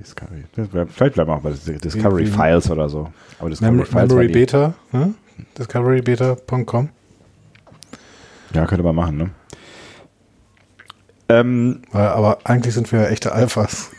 Discovery. 0.00 0.44
Vielleicht 0.88 1.14
bleiben 1.14 1.30
wir 1.30 1.34
auch 1.36 1.40
bei 1.40 1.50
Dis- 1.50 1.64
Discovery 1.80 2.22
Wie- 2.26 2.32
wie- 2.32 2.36
Files 2.36 2.70
oder 2.70 2.88
so. 2.88 3.12
Aber 3.38 3.48
Discovery 3.50 3.76
Mem 3.76 3.86
Files 3.86 4.08
Memory 4.08 4.28
Beta. 4.28 4.74
Hm? 4.92 5.14
DiscoveryBeta.com. 5.58 6.90
Ja, 8.54 8.66
könnte 8.66 8.84
man 8.84 8.94
machen, 8.94 9.16
ne? 9.16 9.30
Ähm, 11.28 11.82
Äh, 11.92 11.98
Aber 11.98 12.38
eigentlich 12.44 12.74
sind 12.74 12.90
wir 12.92 13.00
ja 13.02 13.06
echte 13.08 13.32
Alphas. 13.32 13.90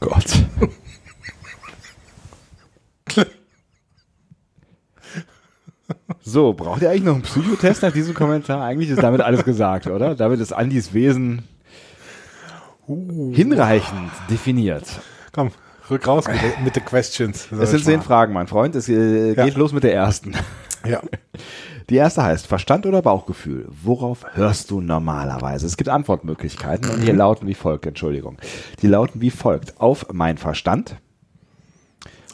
Gott. 0.00 0.44
So, 6.22 6.54
braucht 6.54 6.80
ihr 6.82 6.90
eigentlich 6.90 7.04
noch 7.04 7.14
einen 7.14 7.22
Psychotest 7.22 7.82
nach 7.82 7.92
diesem 7.92 8.14
Kommentar? 8.14 8.62
Eigentlich 8.64 8.88
ist 8.90 9.02
damit 9.02 9.20
alles 9.20 9.44
gesagt, 9.44 9.86
oder? 9.86 10.14
Damit 10.14 10.40
ist 10.40 10.52
Andys 10.52 10.94
Wesen 10.94 11.42
hinreichend 12.86 14.10
definiert. 14.30 14.84
Komm, 15.32 15.50
rück 15.90 16.06
raus 16.06 16.26
mit, 16.26 16.36
mit 16.64 16.74
the 16.74 16.80
questions. 16.80 17.50
Es 17.52 17.70
sind 17.70 17.84
zehn 17.84 18.02
Fragen, 18.02 18.32
mein 18.32 18.46
Freund. 18.46 18.74
Es 18.74 18.88
äh, 18.88 19.34
Ja. 19.34 19.44
geht 19.44 19.56
los 19.56 19.72
mit 19.72 19.84
der 19.84 19.94
ersten. 19.94 20.34
Ja. 20.86 21.00
Die 21.90 21.96
erste 21.96 22.22
heißt 22.22 22.46
Verstand 22.46 22.86
oder 22.86 23.02
Bauchgefühl? 23.02 23.68
Worauf 23.82 24.24
hörst 24.34 24.70
du 24.70 24.80
normalerweise? 24.80 25.66
Es 25.66 25.76
gibt 25.76 25.90
Antwortmöglichkeiten 25.90 26.88
und 26.90 27.06
die 27.06 27.10
lauten 27.12 27.46
wie 27.46 27.52
folgt, 27.54 27.84
Entschuldigung. 27.84 28.38
Die 28.80 28.86
lauten 28.86 29.20
wie 29.20 29.30
folgt. 29.30 29.78
Auf 29.78 30.06
mein 30.12 30.38
Verstand. 30.38 30.96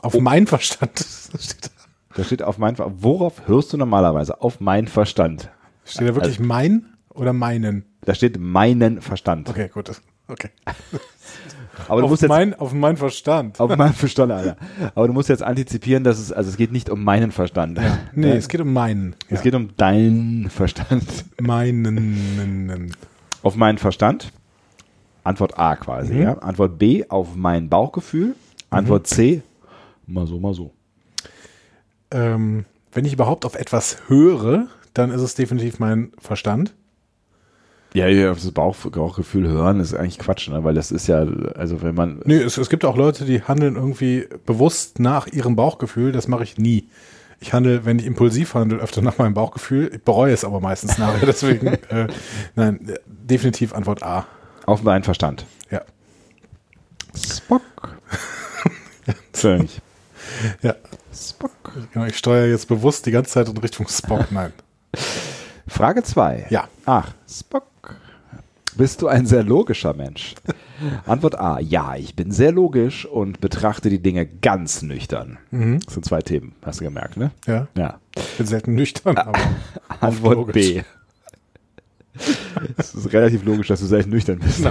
Auf 0.02 0.18
meinen 0.20 0.46
Verstand. 0.46 1.00
Das 1.00 1.44
Steht 1.44 1.64
da, 1.66 1.70
Da 2.16 2.24
steht 2.24 2.42
auf 2.44 2.58
mein 2.58 2.76
Ver 2.76 2.92
Worauf 3.02 3.48
hörst 3.48 3.72
du 3.72 3.76
normalerweise? 3.76 4.40
Auf 4.40 4.60
mein 4.60 4.86
Verstand. 4.86 5.50
steht 5.84 6.08
da 6.08 6.14
wirklich 6.14 6.38
mein 6.38 6.86
oder 7.08 7.32
meinen? 7.32 7.84
Da 8.02 8.14
steht 8.14 8.38
meinen 8.38 9.00
Verstand. 9.00 9.48
Okay, 9.48 9.68
gut. 9.68 9.90
Okay. 10.30 10.50
Aber 11.88 12.00
du 12.00 12.04
Auf 12.04 12.10
musst 12.10 12.22
jetzt 12.22 12.28
mein, 12.28 12.54
auf 12.54 12.72
meinen 12.72 12.96
Verstand. 12.96 13.58
auf 13.58 13.74
meinen 13.76 13.92
Verstand, 13.94 14.32
Alter. 14.32 14.56
Aber 14.94 15.06
du 15.06 15.12
musst 15.12 15.28
jetzt 15.28 15.42
antizipieren, 15.42 16.04
dass 16.04 16.18
es, 16.18 16.30
also 16.32 16.50
es 16.50 16.56
geht 16.56 16.72
nicht 16.72 16.90
um 16.90 17.02
meinen 17.02 17.32
Verstand. 17.32 17.78
Nee, 18.14 18.28
Ja. 18.28 18.34
es 18.34 18.48
geht 18.48 18.60
um 18.60 18.72
meinen. 18.72 19.16
es 19.28 19.38
Ja. 19.38 19.42
geht 19.42 19.54
um 19.54 19.76
deinen 19.76 20.50
Verstand. 20.50 21.04
meinen. 21.40 22.94
Auf 23.42 23.56
meinen 23.56 23.78
Verstand. 23.78 24.32
Antwort 25.24 25.58
A 25.58 25.76
quasi, 25.76 26.14
Mhm. 26.14 26.22
ja. 26.22 26.38
Antwort 26.38 26.78
B 26.78 27.04
auf 27.08 27.34
mein 27.36 27.68
Bauchgefühl. 27.68 28.34
Antwort 28.70 29.06
C, 29.06 29.42
mal 30.06 30.26
so, 30.26 30.38
mal 30.38 30.54
so. 30.54 30.72
Ähm, 32.10 32.64
wenn 32.92 33.04
ich 33.04 33.12
überhaupt 33.12 33.44
auf 33.44 33.54
etwas 33.54 33.98
höre, 34.08 34.66
dann 34.94 35.10
ist 35.10 35.20
es 35.22 35.34
definitiv 35.34 35.78
mein 35.78 36.12
Verstand. 36.18 36.74
Ja, 37.92 38.06
ja, 38.06 38.30
auf 38.30 38.40
das 38.40 38.52
Bauch, 38.52 38.76
Bauchgefühl 38.76 39.48
hören 39.48 39.80
ist 39.80 39.94
eigentlich 39.94 40.18
Quatsch, 40.18 40.48
ne? 40.48 40.62
weil 40.62 40.74
das 40.74 40.92
ist 40.92 41.08
ja, 41.08 41.26
also 41.56 41.82
wenn 41.82 41.94
man, 41.94 42.20
Nee, 42.24 42.36
es, 42.36 42.56
es 42.56 42.70
gibt 42.70 42.84
auch 42.84 42.96
Leute, 42.96 43.24
die 43.24 43.42
handeln 43.42 43.74
irgendwie 43.74 44.28
bewusst 44.46 45.00
nach 45.00 45.26
ihrem 45.26 45.56
Bauchgefühl. 45.56 46.12
Das 46.12 46.28
mache 46.28 46.44
ich 46.44 46.56
nie. 46.56 46.88
Ich 47.40 47.52
handle, 47.52 47.84
wenn 47.86 47.98
ich 47.98 48.06
impulsiv 48.06 48.54
handle, 48.54 48.78
öfter 48.78 49.02
nach 49.02 49.18
meinem 49.18 49.34
Bauchgefühl. 49.34 49.90
Ich 49.94 50.02
bereue 50.02 50.32
es 50.32 50.44
aber 50.44 50.60
meistens 50.60 50.98
nachher. 50.98 51.26
Deswegen, 51.26 51.66
äh, 51.66 52.06
nein, 52.54 52.88
äh, 52.88 52.98
definitiv 53.06 53.72
Antwort 53.74 54.02
A. 54.02 54.26
auf 54.66 54.82
meinen 54.82 55.02
Verstand. 55.02 55.46
Ja. 55.70 55.82
Spock. 57.16 57.62
Völlig. 59.32 59.80
Ja. 60.62 60.76
Spock. 61.12 61.50
Genau, 61.92 62.06
ich 62.06 62.16
steuere 62.16 62.46
jetzt 62.46 62.68
bewusst 62.68 63.06
die 63.06 63.10
ganze 63.10 63.32
Zeit 63.32 63.48
in 63.48 63.56
Richtung 63.56 63.88
Spock. 63.88 64.30
Nein. 64.30 64.52
Frage 65.66 66.02
2. 66.02 66.46
Ja. 66.50 66.68
Ach, 66.84 67.12
Spock. 67.28 67.69
Bist 68.76 69.02
du 69.02 69.08
ein 69.08 69.26
sehr 69.26 69.42
logischer 69.42 69.94
Mensch? 69.94 70.34
Antwort 71.06 71.38
A. 71.38 71.60
Ja, 71.60 71.96
ich 71.96 72.14
bin 72.14 72.30
sehr 72.30 72.52
logisch 72.52 73.04
und 73.04 73.40
betrachte 73.40 73.90
die 73.90 74.00
Dinge 74.00 74.26
ganz 74.26 74.82
nüchtern. 74.82 75.38
Das 75.50 75.94
sind 75.94 76.04
zwei 76.04 76.20
Themen, 76.20 76.54
hast 76.62 76.80
du 76.80 76.84
gemerkt, 76.84 77.16
ne? 77.16 77.30
Ja. 77.46 77.68
Ja. 77.76 78.00
Ich 78.16 78.36
bin 78.38 78.46
selten 78.46 78.74
nüchtern, 78.74 79.16
aber 79.16 79.38
Antwort. 80.00 80.52
B. 80.52 80.82
Es 82.76 82.94
ist 82.94 83.12
relativ 83.12 83.44
logisch, 83.44 83.68
dass 83.68 83.80
du 83.80 83.86
selten 83.86 84.10
nüchtern 84.10 84.40
bist. 84.40 84.68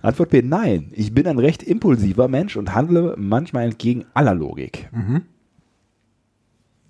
Antwort 0.00 0.30
B. 0.30 0.40
Nein, 0.40 0.90
ich 0.92 1.12
bin 1.12 1.26
ein 1.26 1.38
recht 1.38 1.62
impulsiver 1.62 2.28
Mensch 2.28 2.56
und 2.56 2.74
handle 2.74 3.14
manchmal 3.18 3.64
entgegen 3.66 4.06
aller 4.14 4.34
Logik. 4.34 4.88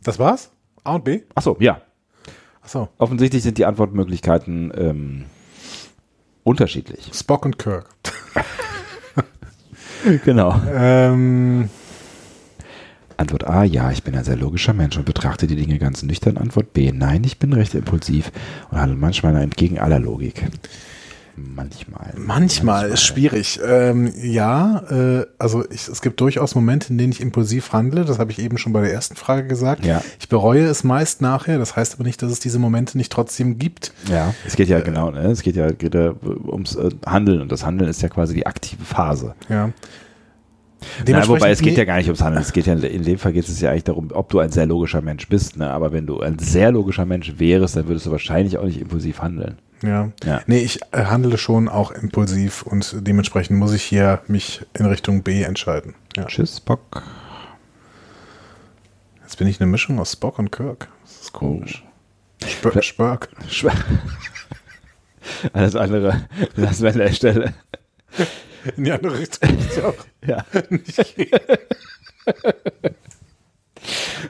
das 0.05 0.19
war's? 0.19 0.52
A 0.85 0.95
und 0.97 1.05
B? 1.05 1.23
Achso, 1.35 1.57
ja. 1.59 1.81
Achso. 2.66 2.88
Offensichtlich 2.99 3.44
sind 3.44 3.58
die 3.58 3.64
Antwortmöglichkeiten 3.64 4.73
ähm, 4.76 5.25
unterschiedlich. 6.42 7.11
Spock 7.14 7.44
und 7.44 7.58
Kirk. 7.58 7.88
Genau. 10.25 10.54
Ähm, 10.73 11.68
Antwort 13.16 13.44
A, 13.44 13.64
ja, 13.64 13.90
ich 13.90 14.04
bin 14.04 14.14
ein 14.14 14.23
sehr 14.23 14.37
logischer 14.37 14.73
Mensch 14.73 14.96
und 14.96 15.04
betrachte 15.04 15.49
die 15.49 15.56
Dinge 15.56 15.78
ganz 15.78 16.04
nüchtern. 16.04 16.37
Antwort 16.37 16.73
B, 16.75 16.92
nein, 16.92 17.25
ich 17.25 17.40
bin 17.40 17.52
recht 17.52 17.75
impulsiv 17.75 18.30
und 18.70 18.78
handle 18.78 18.96
manchmal 18.96 19.35
entgegen 19.37 19.80
aller 19.80 19.99
Logik. 19.99 20.44
Manchmal. 21.37 22.14
Manchmal 22.16 22.88
ist 22.88 23.02
schwierig. 23.02 23.61
Ähm, 23.64 24.11
ja, 24.23 24.83
äh, 24.90 25.26
also 25.38 25.64
ich, 25.71 25.87
es 25.87 26.00
gibt 26.00 26.21
durchaus 26.21 26.55
Momente, 26.55 26.90
in 26.90 26.99
denen 26.99 27.12
ich 27.12 27.21
impulsiv 27.21 27.73
handle. 27.73 28.05
Das 28.07 28.19
habe 28.19 28.33
ich 28.33 28.38
eben 28.38 28.57
schon 28.57 28.73
bei 28.73 28.81
der 28.81 28.93
ersten 28.93 29.16
Frage 29.16 29.47
gesagt. 29.47 29.85
Ja. 29.85 30.02
Ich 30.19 30.28
bereue 30.28 30.64
es 30.64 30.83
meist 30.83 31.21
nachher. 31.21 31.59
Das 31.59 31.76
heißt 31.76 31.95
aber 31.95 32.05
nicht, 32.05 32.23
dass 32.23 32.33
es 32.33 32.40
diese 32.40 32.59
Momente 32.59 32.97
nicht 32.97 33.12
trotzdem 33.12 33.59
gibt. 33.59 33.93
Ja, 34.11 34.35
es 34.47 34.57
geht 34.57 34.69
ja 34.69 34.81
genau, 34.81 35.11
ne? 35.11 35.26
es 35.26 35.43
geht 35.43 35.57
ja, 35.57 35.71
geht 35.71 35.95
ja 35.95 36.14
ums 36.47 36.75
äh, 36.75 36.90
Handeln 37.05 37.43
und 37.43 37.52
das 37.52 37.66
Handeln 37.66 37.90
ist 37.90 38.00
ja 38.00 38.09
quasi 38.09 38.35
die 38.35 38.47
aktive 38.47 38.85
Phase. 38.85 39.35
Ja. 39.49 39.71
Na, 41.07 41.26
wobei 41.26 41.50
es 41.50 41.61
geht 41.61 41.76
ja 41.76 41.85
gar 41.85 41.97
nicht 41.97 42.07
ums 42.07 42.23
Handeln, 42.23 42.43
es 42.43 42.52
geht 42.52 42.66
ja 42.66 42.75
in 42.75 43.02
dem 43.02 43.19
Fall 43.19 43.33
geht 43.33 43.49
es 43.49 43.61
ja 43.61 43.71
eigentlich 43.71 43.85
darum, 43.85 44.09
ob 44.12 44.28
du 44.31 44.38
ein 44.38 44.50
sehr 44.50 44.66
logischer 44.66 45.02
Mensch 45.02 45.28
bist. 45.28 45.57
Ne? 45.57 45.69
Aber 45.71 45.93
wenn 45.93 46.07
du 46.07 46.21
ein 46.21 46.38
sehr 46.38 46.71
logischer 46.71 47.07
Mensch 47.07 47.35
wärst, 47.38 47.76
dann 47.76 47.88
würdest 47.88 48.07
du 48.07 48.11
wahrscheinlich 48.11 48.59
auch 48.59 48.64
nicht 48.64 48.81
impulsiv 48.81 49.21
handeln. 49.21 49.57
Ja. 49.87 50.12
Ja. 50.25 50.43
Nee, 50.47 50.59
ich 50.59 50.81
äh, 50.93 51.05
handle 51.05 51.38
schon 51.38 51.69
auch 51.69 51.90
impulsiv 51.93 52.62
und 52.62 52.97
dementsprechend 53.07 53.59
muss 53.59 53.73
ich 53.73 53.83
hier 53.85 54.21
mich 54.26 54.66
in 54.75 54.87
Richtung 54.87 55.23
B 55.23 55.43
entscheiden. 55.43 55.95
Ja. 56.16 56.25
Tschüss, 56.26 56.61
Bock. 56.61 57.02
Jetzt 59.23 59.38
bin 59.38 59.47
ich 59.49 59.61
eine 59.61 59.71
Mischung 59.71 59.99
aus 59.99 60.12
Spock 60.12 60.38
und 60.38 60.50
Kirk. 60.52 60.88
Das 61.05 61.21
ist 61.23 61.33
komisch. 61.33 61.85
Spö 62.47 62.83
Spörk. 62.83 63.28
Schwa- 63.49 63.73
Alles 65.52 65.75
andere 65.75 66.26
lassen 66.55 66.83
wir 66.85 66.93
an 66.93 66.99
der 66.99 67.12
Stelle. 67.12 67.55
In 68.76 68.85
die 68.85 68.93
andere 68.93 69.19
Richtung. 69.19 69.57
ist 69.59 69.81
auch 69.83 69.95
Ja. 70.26 70.45
nicht. 70.71 71.16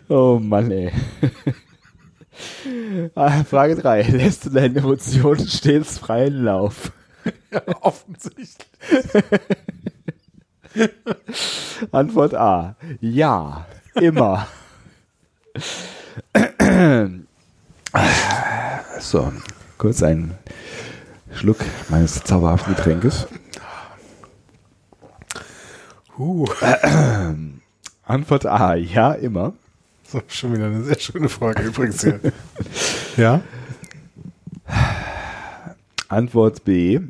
Oh 0.09 0.39
Mann, 0.43 0.71
ey. 0.71 0.93
Ah, 3.15 3.45
Frage 3.45 3.77
3. 3.77 4.03
Lässt 4.11 4.47
du 4.47 4.51
deine 4.51 4.79
Emotionen 4.79 5.47
stets 5.47 5.99
freien 5.99 6.45
Lauf? 6.45 6.93
ja, 7.51 7.63
offensichtlich. 7.81 8.57
Antwort 11.93 12.35
A. 12.35 12.77
Ja, 13.01 13.67
immer. 13.95 14.47
So, 18.99 19.33
kurz 19.79 20.03
einen 20.03 20.35
Schluck 21.33 21.59
meines 21.89 22.25
zauberhaften 22.25 22.75
Getränkes. 22.75 23.27
Uh, 26.19 26.47
Antwort 28.05 28.47
A. 28.47 28.75
Ja, 28.75 29.13
immer. 29.13 29.55
so, 30.11 30.23
schon 30.29 30.55
wieder 30.55 30.67
eine 30.67 30.83
sehr 30.83 30.99
schöne 30.99 31.29
Frage 31.29 31.63
übrigens 31.63 32.03
hier. 32.03 32.21
ja? 33.17 33.41
Antwort 36.09 36.65
B. 36.65 37.01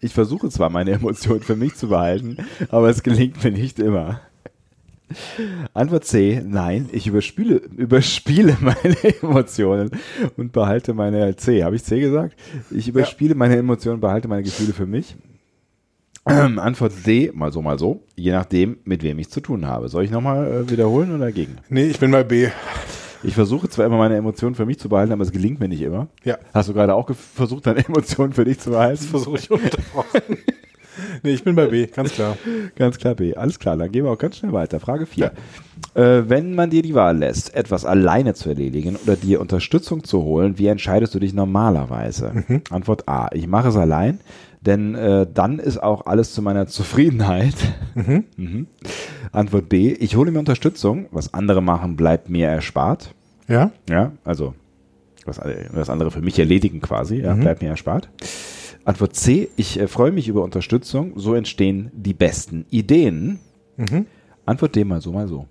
Ich 0.00 0.12
versuche 0.12 0.50
zwar 0.50 0.70
meine 0.70 0.92
Emotionen 0.92 1.42
für 1.42 1.56
mich 1.56 1.76
zu 1.76 1.88
behalten, 1.88 2.38
aber 2.70 2.90
es 2.90 3.02
gelingt 3.02 3.42
mir 3.42 3.52
nicht 3.52 3.78
immer. 3.78 4.20
Antwort 5.74 6.04
C, 6.04 6.42
nein, 6.44 6.88
ich 6.92 7.06
überspiele, 7.06 7.56
überspiele 7.56 8.56
meine 8.60 9.22
Emotionen 9.22 9.90
und 10.36 10.52
behalte 10.52 10.94
meine 10.94 11.36
C. 11.36 11.62
Habe 11.64 11.76
ich 11.76 11.84
C 11.84 12.00
gesagt? 12.00 12.34
Ich 12.70 12.88
überspiele 12.88 13.34
meine 13.34 13.56
Emotionen, 13.56 14.00
behalte 14.00 14.28
meine 14.28 14.42
Gefühle 14.42 14.72
für 14.72 14.86
mich. 14.86 15.16
Ähm, 16.26 16.58
Antwort 16.58 16.92
D, 17.04 17.32
mal 17.34 17.52
so, 17.52 17.62
mal 17.62 17.78
so, 17.78 18.04
je 18.14 18.32
nachdem, 18.32 18.78
mit 18.84 19.02
wem 19.02 19.18
ich 19.18 19.28
zu 19.30 19.40
tun 19.40 19.66
habe. 19.66 19.88
Soll 19.88 20.04
ich 20.04 20.10
nochmal 20.10 20.46
äh, 20.46 20.70
wiederholen 20.70 21.10
oder 21.10 21.26
dagegen? 21.26 21.56
Nee, 21.68 21.86
ich 21.86 21.98
bin 21.98 22.12
bei 22.12 22.22
B. 22.22 22.48
Ich 23.24 23.34
versuche 23.34 23.68
zwar 23.68 23.86
immer 23.86 23.98
meine 23.98 24.16
Emotionen 24.16 24.54
für 24.54 24.66
mich 24.66 24.78
zu 24.78 24.88
behalten, 24.88 25.12
aber 25.12 25.22
es 25.22 25.32
gelingt 25.32 25.60
mir 25.60 25.68
nicht 25.68 25.82
immer. 25.82 26.08
Ja. 26.24 26.38
Hast 26.52 26.68
du 26.68 26.74
gerade 26.74 26.94
auch 26.94 27.08
versucht, 27.14 27.66
deine 27.66 27.84
Emotionen 27.88 28.32
für 28.32 28.44
dich 28.44 28.58
zu 28.60 28.70
behalten? 28.70 28.98
Das 29.00 29.06
versuche 29.06 29.38
ich 29.38 29.50
unterbrochen. 29.50 30.20
nee, 31.22 31.30
ich 31.32 31.44
bin 31.44 31.54
bei 31.54 31.66
B, 31.66 31.86
ganz 31.86 32.12
klar. 32.12 32.36
Ganz 32.76 32.98
klar, 32.98 33.14
B. 33.14 33.34
Alles 33.34 33.58
klar, 33.58 33.76
dann 33.76 33.90
gehen 33.92 34.04
wir 34.04 34.10
auch 34.10 34.18
ganz 34.18 34.38
schnell 34.38 34.52
weiter. 34.52 34.80
Frage 34.80 35.06
4. 35.06 35.32
Äh, 35.94 36.22
wenn 36.28 36.54
man 36.54 36.70
dir 36.70 36.82
die 36.82 36.94
Wahl 36.94 37.18
lässt, 37.18 37.54
etwas 37.54 37.84
alleine 37.84 38.34
zu 38.34 38.48
erledigen 38.48 38.96
oder 38.96 39.16
dir 39.16 39.40
Unterstützung 39.40 40.04
zu 40.04 40.22
holen, 40.22 40.58
wie 40.58 40.66
entscheidest 40.66 41.14
du 41.14 41.18
dich 41.18 41.34
normalerweise? 41.34 42.44
Antwort 42.70 43.08
A. 43.08 43.28
Ich 43.32 43.46
mache 43.46 43.68
es 43.68 43.76
allein, 43.76 44.20
denn 44.60 44.94
äh, 44.94 45.26
dann 45.32 45.58
ist 45.58 45.82
auch 45.82 46.06
alles 46.06 46.32
zu 46.32 46.42
meiner 46.42 46.66
Zufriedenheit. 46.66 47.54
Mhm. 48.36 48.66
Antwort 49.32 49.68
B. 49.68 49.92
Ich 49.92 50.16
hole 50.16 50.30
mir 50.30 50.38
Unterstützung. 50.38 51.06
Was 51.10 51.34
andere 51.34 51.60
machen, 51.60 51.96
bleibt 51.96 52.30
mir 52.30 52.48
erspart. 52.48 53.14
Ja? 53.48 53.70
Ja, 53.88 54.12
also 54.24 54.54
was, 55.24 55.40
was 55.72 55.90
andere 55.90 56.10
für 56.10 56.22
mich 56.22 56.38
erledigen 56.38 56.80
quasi, 56.80 57.18
ja, 57.18 57.34
bleibt 57.34 57.62
mir 57.62 57.68
erspart. 57.68 58.08
Antwort 58.84 59.14
C, 59.14 59.50
ich 59.56 59.78
äh, 59.78 59.88
freue 59.88 60.12
mich 60.12 60.28
über 60.28 60.42
Unterstützung, 60.42 61.12
so 61.16 61.34
entstehen 61.34 61.90
die 61.94 62.14
besten 62.14 62.66
Ideen. 62.70 63.38
Antwort 64.44 64.74
D, 64.74 64.84
mal 64.84 65.00
so, 65.00 65.12
mal 65.12 65.28
so. 65.28 65.46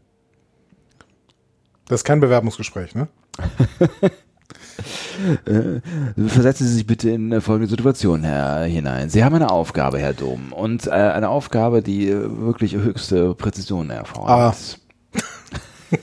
Das 1.87 2.01
ist 2.01 2.05
kein 2.05 2.19
Bewerbungsgespräch, 2.19 2.95
ne? 2.95 3.07
Versetzen 6.27 6.67
Sie 6.67 6.75
sich 6.75 6.87
bitte 6.87 7.09
in 7.09 7.31
äh, 7.31 7.41
folgende 7.41 7.69
Situation 7.69 8.23
Herr, 8.23 8.63
hinein. 8.63 9.09
Sie 9.09 9.23
haben 9.23 9.35
eine 9.35 9.51
Aufgabe, 9.51 9.99
Herr 9.99 10.13
Dom, 10.13 10.53
und 10.53 10.87
äh, 10.87 10.91
eine 10.91 11.29
Aufgabe, 11.29 11.81
die 11.81 12.09
äh, 12.09 12.41
wirklich 12.41 12.75
höchste 12.75 13.35
Präzision 13.35 13.89
erfordert. 13.89 14.79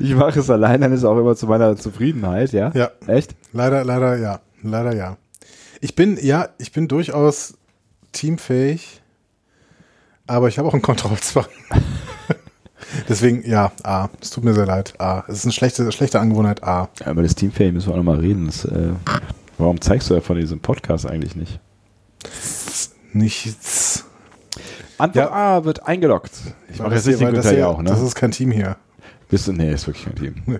ich 0.00 0.14
mache 0.14 0.40
es 0.40 0.50
allein, 0.50 0.80
dann 0.80 0.92
ist 0.92 1.04
auch 1.04 1.18
immer 1.18 1.36
zu 1.36 1.46
meiner 1.46 1.76
Zufriedenheit, 1.76 2.52
ja? 2.52 2.70
Ja. 2.74 2.90
Echt? 3.06 3.34
Leider, 3.52 3.84
leider 3.84 4.16
ja. 4.16 4.40
Leider 4.62 4.94
ja. 4.94 5.16
Ich 5.80 5.94
bin, 5.94 6.18
ja, 6.20 6.50
ich 6.58 6.72
bin 6.72 6.88
durchaus 6.88 7.54
teamfähig, 8.12 9.00
aber 10.26 10.48
ich 10.48 10.58
habe 10.58 10.68
auch 10.68 10.74
einen 10.74 10.82
Kontrollzwang. 10.82 11.46
Deswegen, 13.08 13.48
ja, 13.48 13.72
A. 13.82 14.08
Es 14.20 14.30
tut 14.30 14.44
mir 14.44 14.52
sehr 14.52 14.66
leid. 14.66 14.94
A. 15.00 15.24
Es 15.28 15.38
ist 15.38 15.44
eine 15.44 15.52
schlechte, 15.52 15.90
schlechte 15.92 16.20
Angewohnheit. 16.20 16.62
A. 16.64 16.88
Ja, 17.00 17.12
über 17.12 17.22
das 17.22 17.34
Teamfame 17.34 17.72
müssen 17.72 17.88
wir 17.88 17.92
auch 17.92 17.98
nochmal 17.98 18.20
reden. 18.20 18.46
Das, 18.46 18.64
äh, 18.64 18.92
warum 19.58 19.80
zeigst 19.80 20.10
du 20.10 20.14
ja 20.14 20.20
von 20.20 20.38
diesem 20.38 20.60
Podcast 20.60 21.06
eigentlich 21.06 21.36
nicht? 21.36 21.60
Nichts. 23.12 24.04
Antwort 24.98 25.30
Ja. 25.30 25.56
A 25.58 25.64
wird 25.64 25.86
eingeloggt. 25.86 26.32
Ich 26.72 26.78
mache 26.78 26.94
jetzt 26.94 27.06
weil 27.20 27.32
das, 27.32 27.48
hier, 27.48 27.58
Jauch, 27.60 27.82
das 27.82 28.00
ne? 28.00 28.06
ist 28.06 28.14
kein 28.14 28.32
Team 28.32 28.50
hier. 28.50 28.76
Bist 29.28 29.48
du, 29.48 29.52
nee, 29.52 29.72
ist 29.72 29.86
wirklich 29.86 30.04
kein 30.04 30.16
Team. 30.16 30.34
Nee. 30.46 30.58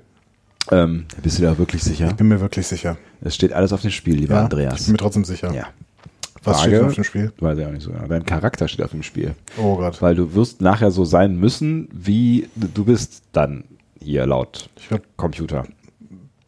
Ähm, 0.70 1.07
bist 1.23 1.38
du 1.38 1.42
da 1.42 1.59
wirklich 1.59 1.83
sicher? 1.83 2.12
Bin 2.14 2.29
mir 2.29 2.40
wirklich 2.40 2.66
sicher. 2.66 2.96
Es 3.23 3.35
steht 3.35 3.53
alles 3.53 3.73
auf 3.73 3.83
dem 3.83 3.90
Spiel, 3.90 4.16
lieber 4.16 4.35
Ja, 4.35 4.40
Ich 4.40 4.44
Andreas. 4.44 4.83
bin 4.85 4.92
mir 4.92 4.99
trotzdem 4.99 5.25
sicher. 5.25 5.53
Ja. 5.53 5.68
Was 6.42 6.59
Frage- 6.61 6.77
steht 6.77 6.85
auf 6.87 6.94
dem 6.94 7.05
Spiel? 7.05 7.33
Weiß 7.40 7.59
ich 7.59 7.66
auch 7.66 7.70
nicht 7.73 7.83
so 7.83 7.90
genau. 7.92 8.07
Dein 8.07 8.25
Charakter 8.25 8.66
steht 8.68 8.83
auf 8.85 8.92
dem 8.92 9.03
Spiel. 9.03 9.35
Oh 9.59 9.77
Gott. 9.77 10.01
Weil 10.01 10.14
du 10.14 10.35
wirst 10.35 10.61
nachher 10.61 10.90
so 10.90 11.05
sein 11.05 11.37
müssen, 11.37 11.88
wie 11.92 12.49
du 12.55 12.85
bist 12.85 13.23
dann 13.33 13.64
hier 14.01 14.27
laut 14.27 14.70
Ich 14.77 14.90
werd 14.90 15.03
Computer. 15.16 15.66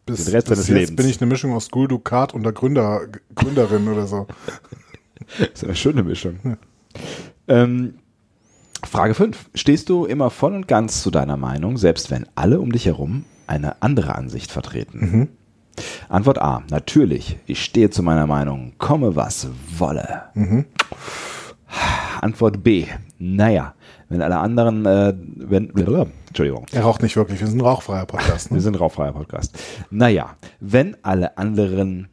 bis, 0.05 0.25
Den 0.25 0.33
Rest 0.33 0.47
bis 0.47 0.57
deines 0.57 0.67
jetzt 0.67 0.77
Lebens. 0.79 0.95
bin 0.95 1.07
ich 1.09 1.21
eine 1.21 1.29
Mischung 1.29 1.53
aus 1.53 1.69
Guldu 1.69 1.99
Kart 1.99 2.33
und 2.33 2.43
der 2.43 2.53
Gründer, 2.53 3.01
Gründerin 3.35 3.87
oder 3.87 4.07
so. 4.07 4.27
Das 5.37 5.47
ist 5.53 5.63
eine 5.63 5.75
schöne 5.75 6.03
Mischung. 6.03 6.57
Ähm, 7.47 7.93
Frage 8.85 9.13
5. 9.13 9.49
Stehst 9.55 9.87
du 9.89 10.05
immer 10.05 10.29
voll 10.29 10.53
und 10.53 10.67
ganz 10.67 11.01
zu 11.01 11.11
deiner 11.11 11.37
Meinung, 11.37 11.77
selbst 11.77 12.11
wenn 12.11 12.25
alle 12.35 12.59
um 12.59 12.71
dich 12.73 12.85
herum 12.87 13.23
eine 13.47 13.81
andere 13.81 14.15
Ansicht 14.15 14.51
vertreten? 14.51 15.29
Antwort 16.09 16.39
A. 16.39 16.63
Natürlich. 16.69 17.37
Ich 17.47 17.63
stehe 17.63 17.89
zu 17.89 18.03
meiner 18.03 18.27
Meinung. 18.27 18.73
Komme, 18.77 19.15
was 19.15 19.47
wolle. 19.77 20.23
Antwort 22.21 22.63
B. 22.63 22.85
Naja, 23.17 23.73
wenn 24.09 24.21
alle 24.21 24.37
anderen, 24.37 24.85
äh, 24.85 25.13
wenn, 25.35 25.69
Entschuldigung. 26.27 26.65
Er 26.71 26.83
raucht 26.83 27.01
nicht 27.01 27.15
wirklich. 27.15 27.39
Wir 27.39 27.47
sind 27.47 27.57
ein 27.59 27.65
rauchfreier 27.65 28.05
Podcast. 28.05 28.49
Wir 28.51 28.55
Ne? 28.57 28.61
sind 28.61 28.79
rauchfreier 28.79 29.13
Podcast. 29.13 29.57
Naja, 29.89 30.35
wenn 30.59 30.95
alle 31.03 31.37
anderen, 31.37 32.09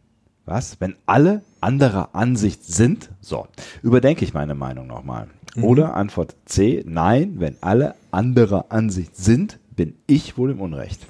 was? 0.46 0.80
Wenn 0.80 0.96
alle 1.06 1.42
anderer 1.60 2.14
Ansicht 2.14 2.64
sind, 2.64 3.10
so, 3.20 3.46
überdenke 3.82 4.24
ich 4.24 4.32
meine 4.34 4.54
Meinung 4.54 4.86
nochmal. 4.86 5.26
Oder 5.60 5.94
Antwort 5.94 6.36
C, 6.46 6.82
nein, 6.86 7.34
wenn 7.38 7.56
alle 7.60 7.94
anderer 8.12 8.66
Ansicht 8.70 9.16
sind, 9.16 9.58
bin 9.80 9.94
ich 10.06 10.36
wohl 10.36 10.50
im 10.50 10.60
Unrecht. 10.60 11.00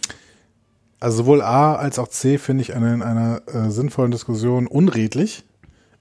Also 1.00 1.18
sowohl 1.18 1.42
A 1.42 1.74
als 1.74 1.98
auch 1.98 2.06
C 2.06 2.38
finde 2.38 2.62
ich 2.62 2.72
eine, 2.76 2.94
in 2.94 3.02
einer 3.02 3.42
äh, 3.52 3.68
sinnvollen 3.68 4.12
Diskussion 4.12 4.68
unredlich. 4.68 5.42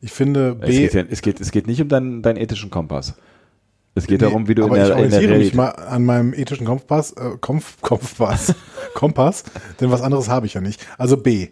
Ich 0.01 0.11
finde 0.11 0.55
Es 0.61 0.67
B. 0.67 0.77
geht, 0.81 0.93
ja, 0.93 1.03
es, 1.09 1.21
geht, 1.23 1.41
es 1.41 1.49
geht 1.49 1.65
nicht 1.65 1.81
um 1.81 1.87
deinen, 1.87 2.21
deinen 2.21 2.37
ethischen 2.37 2.69
Kompass. 2.69 3.15
Es 3.95 4.05
geht 4.05 4.21
Nee, 4.21 4.27
darum, 4.27 4.47
wie 4.47 4.53
du 4.53 4.61
in 4.61 4.67
aber 4.69 4.77
ich 4.79 4.87
der, 4.87 4.97
in 4.97 5.09
der 5.09 5.17
orientiere 5.19 5.31
mich 5.39 5.53
Realität... 5.53 5.55
mal 5.55 5.69
an 5.69 6.05
meinem 6.05 6.33
ethischen 6.35 6.67
Kompass, 6.67 7.11
äh, 7.13 7.37
Kompf, 7.41 7.81
Kompass, 7.81 8.53
Kompass, 8.93 9.45
denn 9.81 9.89
was 9.89 10.03
anderes 10.03 10.29
habe 10.29 10.45
ich 10.45 10.53
ja 10.53 10.61
nicht. 10.61 10.85
Also 10.99 11.17
B. 11.17 11.47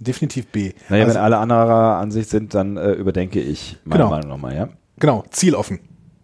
Definitiv 0.00 0.48
B. 0.48 0.72
Naja, 0.88 1.04
also, 1.04 1.14
wenn 1.14 1.22
alle 1.22 1.38
anderer 1.38 1.98
Ansicht 1.98 2.30
sind, 2.30 2.52
dann 2.52 2.76
äh, 2.76 2.94
überdenke 2.94 3.40
ich 3.40 3.76
meine 3.84 3.98
Genau. 4.02 4.10
Meinung 4.10 4.28
nochmal, 4.28 4.56
ja? 4.56 4.68
genau, 4.98 5.24
zieloffen. 5.30 5.78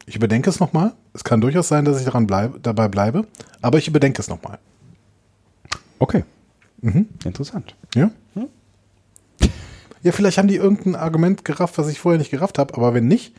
Ich 0.07 0.17
überdenke 0.17 0.51
es 0.51 0.61
nochmal. 0.61 0.93
Es 1.12 1.25
kann 1.25 1.40
durchaus 1.40 1.69
sein, 1.69 1.85
dass 1.85 1.99
ich 1.99 2.05
daran 2.05 2.27
bleibe, 2.27 2.61
dabei 2.61 2.88
bleibe, 2.88 3.27
aber 3.62 3.79
ich 3.79 3.88
überdenke 3.88 4.21
es 4.21 4.29
nochmal. 4.29 4.59
Okay. 5.99 6.25
Interessant. 7.25 7.75
Ja? 7.95 8.11
Ja, 10.03 10.12
vielleicht 10.12 10.37
haben 10.37 10.49
die 10.49 10.57
irgendein 10.57 10.97
Argument 10.97 11.47
gerafft, 11.47 11.79
was 11.79 11.88
ich 11.88 11.99
vorher 11.99 12.19
nicht 12.19 12.31
gerafft 12.31 12.59
habe, 12.59 12.75
aber 12.75 12.93
wenn 12.93 13.09
nicht, 13.09 13.35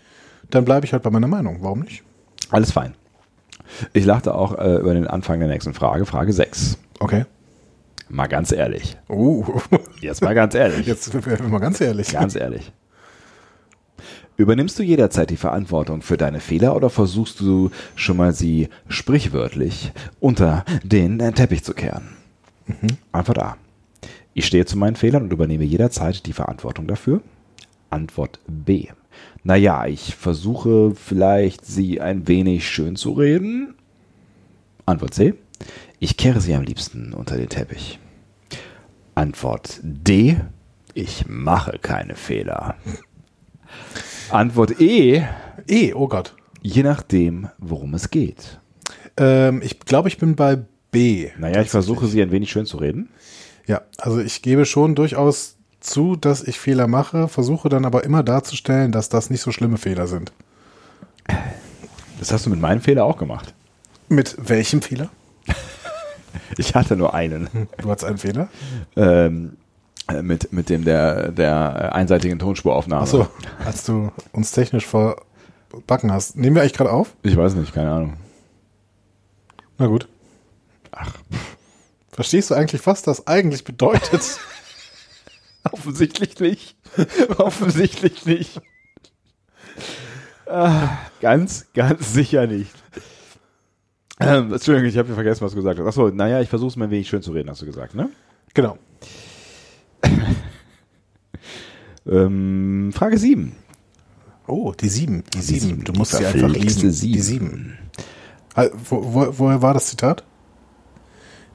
dann 0.49 0.65
bleibe 0.65 0.85
ich 0.85 0.93
halt 0.93 1.03
bei 1.03 1.11
meiner 1.11 1.27
Meinung. 1.27 1.57
Warum 1.61 1.81
nicht? 1.81 2.03
Alles 2.49 2.71
fein. 2.71 2.95
Ich 3.93 4.05
lachte 4.05 4.33
auch 4.33 4.57
äh, 4.57 4.77
über 4.77 4.95
den 4.95 5.05
Anfang 5.05 5.39
der 5.39 5.47
nächsten 5.49 5.75
Frage, 5.75 6.07
Frage 6.07 6.33
6. 6.33 6.77
Okay. 6.99 7.25
Mal 8.09 8.27
ganz 8.27 8.51
ehrlich. 8.51 8.97
Oh, 9.07 9.43
Jetzt 9.99 10.21
mal 10.23 10.33
ganz 10.33 10.55
ehrlich. 10.55 10.85
jetzt 10.87 11.13
mal 11.13 11.59
ganz 11.59 11.81
ehrlich. 11.81 12.11
Ganz 12.11 12.35
ehrlich. 12.35 12.71
Übernimmst 14.37 14.77
du 14.77 14.83
jederzeit 14.83 15.29
die 15.29 15.37
Verantwortung 15.37 16.01
für 16.01 16.17
deine 16.17 16.41
Fehler 16.41 16.75
oder 16.75 16.89
versuchst 16.89 17.39
du 17.39 17.71
schon 17.95 18.17
mal 18.17 18.33
sie 18.33 18.67
sprichwörtlich 18.89 19.93
unter 20.19 20.65
den 20.83 21.19
Teppich 21.35 21.63
zu 21.63 21.73
kehren? 21.73 22.09
Antwort 23.13 23.39
A. 23.39 23.57
Ich 24.33 24.45
stehe 24.45 24.65
zu 24.65 24.77
meinen 24.77 24.97
Fehlern 24.97 25.23
und 25.23 25.33
übernehme 25.33 25.63
jederzeit 25.63 26.25
die 26.25 26.33
Verantwortung 26.33 26.87
dafür. 26.87 27.21
Antwort 27.89 28.39
B. 28.47 28.87
Naja, 29.43 29.85
ich 29.85 30.15
versuche 30.15 30.93
vielleicht, 30.95 31.65
sie 31.65 32.01
ein 32.01 32.27
wenig 32.27 32.67
schön 32.67 32.97
zu 32.97 33.13
reden. 33.13 33.75
Antwort 34.85 35.13
C. 35.13 35.35
Ich 35.99 36.17
kehre 36.17 36.41
sie 36.41 36.55
am 36.55 36.63
liebsten 36.63 37.13
unter 37.13 37.37
den 37.37 37.47
Teppich. 37.47 37.99
Antwort 39.13 39.79
D. 39.81 40.35
Ich 40.93 41.25
mache 41.27 41.79
keine 41.79 42.15
Fehler. 42.15 42.75
Antwort 44.35 44.81
E. 44.81 45.23
E, 45.67 45.93
oh 45.93 46.09
Gott. 46.09 46.35
Je 46.61 46.83
nachdem, 46.83 47.47
worum 47.57 47.93
es 47.93 48.09
geht. 48.09 48.59
Ähm, 49.15 49.61
ich 49.63 49.79
glaube, 49.79 50.09
ich 50.09 50.17
bin 50.17 50.35
bei 50.35 50.59
B. 50.91 51.29
Naja, 51.37 51.61
ich 51.61 51.69
versuche 51.69 52.07
sie 52.07 52.21
ein 52.21 52.31
wenig 52.31 52.51
schön 52.51 52.65
zu 52.65 52.77
reden. 52.77 53.09
Ja, 53.65 53.81
also 53.97 54.19
ich 54.19 54.41
gebe 54.41 54.65
schon 54.65 54.93
durchaus 54.93 55.55
zu, 55.79 56.17
dass 56.17 56.43
ich 56.43 56.59
Fehler 56.59 56.87
mache, 56.87 57.29
versuche 57.29 57.69
dann 57.69 57.85
aber 57.85 58.03
immer 58.03 58.23
darzustellen, 58.23 58.91
dass 58.91 59.07
das 59.07 59.29
nicht 59.29 59.41
so 59.41 59.51
schlimme 59.51 59.77
Fehler 59.77 60.07
sind. 60.07 60.33
Das 62.19 62.33
hast 62.33 62.45
du 62.45 62.49
mit 62.49 62.59
meinem 62.59 62.81
Fehler 62.81 63.05
auch 63.05 63.17
gemacht. 63.17 63.53
Mit 64.09 64.35
welchem 64.37 64.81
Fehler? 64.81 65.09
Ich 66.57 66.75
hatte 66.75 66.95
nur 66.95 67.13
einen. 67.13 67.49
Du 67.81 67.89
hattest 67.89 68.05
einen 68.05 68.17
Fehler? 68.17 68.49
Ähm, 68.95 69.53
äh, 69.53 69.64
mit, 70.21 70.53
mit 70.53 70.69
dem 70.69 70.85
der, 70.85 71.31
der 71.31 71.95
einseitigen 71.95 72.39
Tonspuraufnahme. 72.39 73.03
Achso, 73.03 73.27
als 73.65 73.85
du 73.85 74.11
uns 74.31 74.51
technisch 74.51 74.85
verbacken 74.85 76.11
hast. 76.11 76.35
Nehmen 76.37 76.55
wir 76.55 76.61
eigentlich 76.61 76.73
gerade 76.73 76.91
auf? 76.91 77.15
Ich 77.23 77.35
weiß 77.35 77.55
nicht, 77.55 77.73
keine 77.73 77.91
Ahnung. 77.91 78.13
Na 79.77 79.87
gut. 79.87 80.07
Ach, 80.91 81.11
Verstehst 82.15 82.49
du 82.49 82.55
eigentlich, 82.55 82.87
was 82.87 83.01
das 83.01 83.27
eigentlich 83.27 83.65
bedeutet? 83.65 84.21
Offensichtlich 85.71 86.39
nicht. 86.39 86.77
Offensichtlich 87.37 88.25
nicht. 88.25 88.61
Ah, 90.45 90.97
ganz, 91.19 91.65
ganz 91.73 92.13
sicher 92.13 92.47
nicht. 92.47 92.71
Ähm, 94.21 94.53
Entschuldigung, 94.53 94.87
ich 94.87 94.97
habe 94.97 95.13
vergessen, 95.13 95.41
was 95.41 95.51
du 95.51 95.57
gesagt 95.57 95.77
hast. 95.77 95.87
Achso, 95.87 96.07
naja, 96.07 96.39
ich 96.39 96.47
versuche 96.47 96.69
es 96.69 96.75
mir 96.77 96.85
ein 96.85 96.91
wenig 96.91 97.09
schön 97.09 97.21
zu 97.21 97.33
reden, 97.33 97.49
hast 97.49 97.61
du 97.61 97.65
gesagt, 97.65 97.95
ne? 97.95 98.09
Genau. 98.53 98.77
Ähm, 102.07 102.91
Frage 102.93 103.17
7. 103.17 103.55
Oh, 104.45 104.73
die 104.79 104.89
sieben. 104.89 105.23
Die 105.33 105.41
sieben. 105.41 105.59
sieben, 105.59 105.83
Du 105.85 105.91
die 105.91 105.97
musst 105.97 106.11
sie 106.11 106.23
einfach 106.23 106.47
lieben. 106.47 106.69
sieben. 106.69 107.13
Die 107.13 107.19
sieben. 107.19 107.77
Ah, 108.53 108.67
Wo, 108.89 109.03
wo, 109.11 109.39
woher 109.39 109.61
war 109.63 109.73
das 109.73 109.87
Zitat? 109.87 110.23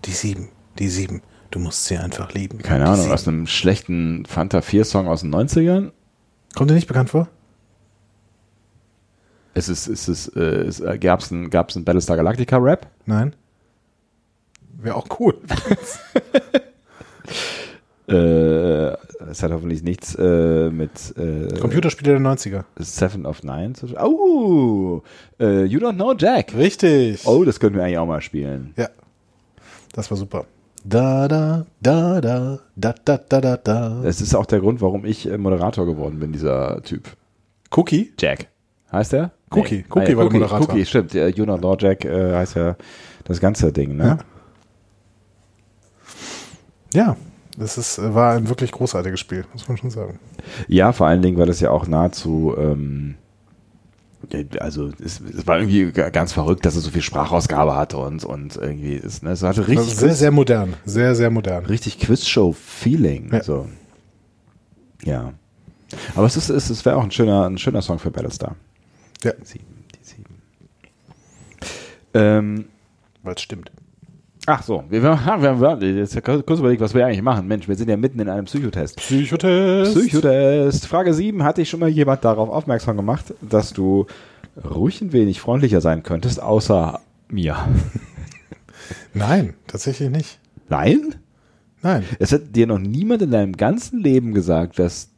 Die 0.07 0.11
sieben. 0.11 0.49
Die 0.81 0.89
sieben. 0.89 1.23
Du 1.53 1.61
musst 1.61 1.85
sie 1.85 1.97
einfach 1.99 2.35
lieben. 2.35 2.59
Keine 2.59 2.83
die 2.85 2.91
Ahnung, 2.91 3.03
sieben. 3.03 3.15
aus 3.15 3.29
einem 3.29 3.47
schlechten 3.47 4.27
Fanta 4.27 4.61
4 4.61 4.85
Song 4.85 5.07
aus 5.07 5.21
den 5.21 5.33
90ern? 5.33 5.93
Kommt 6.57 6.71
dir 6.71 6.75
nicht 6.75 6.89
bekannt 6.89 7.11
vor? 7.11 7.29
Es 9.55 9.69
ist, 9.69 9.87
es 9.87 10.09
ist, 10.09 10.29
äh, 10.37 10.41
es, 10.63 10.81
äh, 10.81 10.99
gab's 10.99 11.31
ein, 11.31 11.49
gab's 11.51 11.77
ein 11.77 11.85
Battlestar 11.85 12.17
Galactica 12.17 12.57
Rap? 12.57 12.89
Nein. 13.07 13.37
Wäre 14.81 14.97
auch 14.97 15.07
cool. 15.21 15.39
Äh, 18.11 18.97
es 19.31 19.43
hat 19.43 19.53
hoffentlich 19.53 19.83
nichts 19.83 20.15
äh, 20.17 20.71
mit 20.71 21.15
äh, 21.17 21.59
Computerspiele 21.59 22.13
der 22.13 22.21
90er. 22.21 22.65
Seven 22.79 23.27
of 23.27 23.43
Nine. 23.43 23.75
Oh, 24.03 25.03
äh, 25.39 25.65
You 25.65 25.79
Don't 25.81 25.95
Know 25.95 26.15
Jack. 26.17 26.55
Richtig. 26.55 27.27
Oh, 27.27 27.45
das 27.45 27.61
könnten 27.61 27.77
wir 27.79 27.85
eigentlich 27.85 27.99
auch 27.99 28.07
mal 28.07 28.21
spielen. 28.21 28.75
Ja. 28.77 28.89
Das 29.93 30.11
war 30.11 30.17
super. 30.17 30.47
Da, 30.85 31.29
da, 31.29 31.67
da, 31.81 32.21
da, 32.21 32.59
da, 32.75 32.95
da, 33.05 33.19
da, 33.19 33.41
da, 33.41 33.57
da. 33.57 34.01
Das 34.03 34.21
ist 34.21 34.35
auch 34.35 34.47
der 34.47 34.61
Grund, 34.61 34.81
warum 34.81 35.05
ich 35.05 35.31
äh, 35.31 35.37
Moderator 35.37 35.85
geworden 35.87 36.19
bin, 36.19 36.33
dieser 36.33 36.83
Typ. 36.83 37.17
Cookie? 37.71 38.13
Jack. 38.19 38.49
Heißt 38.91 39.13
der? 39.13 39.31
Cookie. 39.51 39.85
Ah, 39.89 39.95
Cookie 39.95 40.13
ja, 40.13 40.17
war 40.17 40.25
der 40.25 40.27
Cookie, 40.27 40.39
Moderator. 40.39 40.69
Cookie, 40.71 40.87
stimmt. 40.87 41.13
Ja, 41.13 41.29
You 41.29 41.45
Don't 41.45 41.59
Know 41.59 41.77
Jack 41.79 42.05
äh, 42.05 42.35
heißt 42.35 42.57
ja 42.57 42.77
das 43.25 43.41
ganze 43.41 43.73
Ding, 43.73 43.97
ne? 43.97 44.05
Ja. 44.05 44.19
Ja. 46.93 47.17
Das 47.61 47.77
ist, 47.77 47.99
äh, 47.99 48.15
war 48.15 48.33
ein 48.35 48.49
wirklich 48.49 48.73
großartiges 48.73 49.21
Spiel, 49.21 49.45
muss 49.53 49.69
man 49.69 49.77
schon 49.77 49.91
sagen. 49.91 50.19
Ja, 50.67 50.93
vor 50.93 51.07
allen 51.07 51.21
Dingen, 51.21 51.37
weil 51.37 51.51
es 51.51 51.61
ja 51.61 51.71
auch 51.71 51.87
nahezu, 51.87 52.55
ähm, 52.59 53.17
also 54.59 54.91
es, 55.03 55.21
es 55.21 55.47
war 55.47 55.59
irgendwie 55.59 55.93
ganz 55.93 56.33
verrückt, 56.33 56.65
dass 56.65 56.75
es 56.75 56.85
so 56.85 56.91
viel 56.91 57.03
Sprachausgabe 57.03 57.77
hatte 57.77 57.99
und, 57.99 58.25
und 58.25 58.57
irgendwie 58.57 58.95
ist, 58.95 59.23
ne, 59.23 59.33
es 59.33 59.43
hatte 59.43 59.69
richtig, 59.69 59.89
Also 59.89 60.07
sehr, 60.07 60.15
sehr 60.15 60.31
modern. 60.31 60.75
Sehr, 60.87 61.15
sehr 61.15 61.31
modern. 61.31 61.67
richtig 61.67 61.99
Quizshow-Feeling. 62.01 63.31
Ja. 63.33 63.43
So. 63.43 63.69
Ja. 65.05 65.35
Aber 66.15 66.27
es 66.27 66.37
ist, 66.37 66.49
es, 66.49 66.71
es 66.71 66.85
wäre 66.87 66.97
auch 66.97 67.05
ein 67.05 67.11
schöner, 67.11 67.47
ein 67.47 67.59
schöner 67.59 67.83
Song 67.83 67.99
für 67.99 68.11
Battlestar. 68.11 68.57
Ja, 69.23 69.33
Sieben, 69.43 69.85
die 69.95 70.05
sieben. 70.05 70.25
Ähm, 72.15 72.67
weil 73.23 73.35
es 73.35 73.43
stimmt. 73.43 73.71
Ach 74.47 74.63
so, 74.63 74.85
wir, 74.91 75.03
wir, 75.03 75.61
wir, 75.61 75.81
wir 75.81 75.95
jetzt 75.95 76.23
kurz 76.25 76.59
überlegt, 76.59 76.81
was 76.81 76.95
wir 76.95 77.07
eigentlich 77.07 77.23
machen. 77.23 77.47
Mensch, 77.47 77.69
wir 77.69 77.77
sind 77.77 77.89
ja 77.89 77.97
mitten 77.97 78.21
in 78.21 78.29
einem 78.29 78.47
Psychotest. 78.47 78.97
Psychotest. 78.97 79.95
Psychotest. 79.95 80.87
Frage 80.87 81.15
7. 81.15 81.43
Hat 81.43 81.59
dich 81.59 81.69
schon 81.69 81.81
mal 81.81 81.89
jemand 81.89 82.25
darauf 82.25 82.49
aufmerksam 82.49 82.97
gemacht, 82.97 83.35
dass 83.41 83.73
du 83.73 84.07
ruhig 84.65 85.01
ein 85.01 85.13
wenig 85.13 85.41
freundlicher 85.41 85.81
sein 85.81 86.03
könntest, 86.03 86.43
außer 86.43 87.01
mir? 87.29 87.57
Nein, 89.15 89.55
tatsächlich 89.67 90.11
nicht. 90.11 90.39
Nein? 90.69 91.15
Nein. 91.83 92.05
Es 92.19 92.33
hat 92.33 92.55
dir 92.55 92.67
noch 92.67 92.79
niemand 92.79 93.23
in 93.23 93.31
deinem 93.31 93.57
ganzen 93.57 94.01
Leben 94.01 94.35
gesagt, 94.35 94.79
dass 94.79 95.11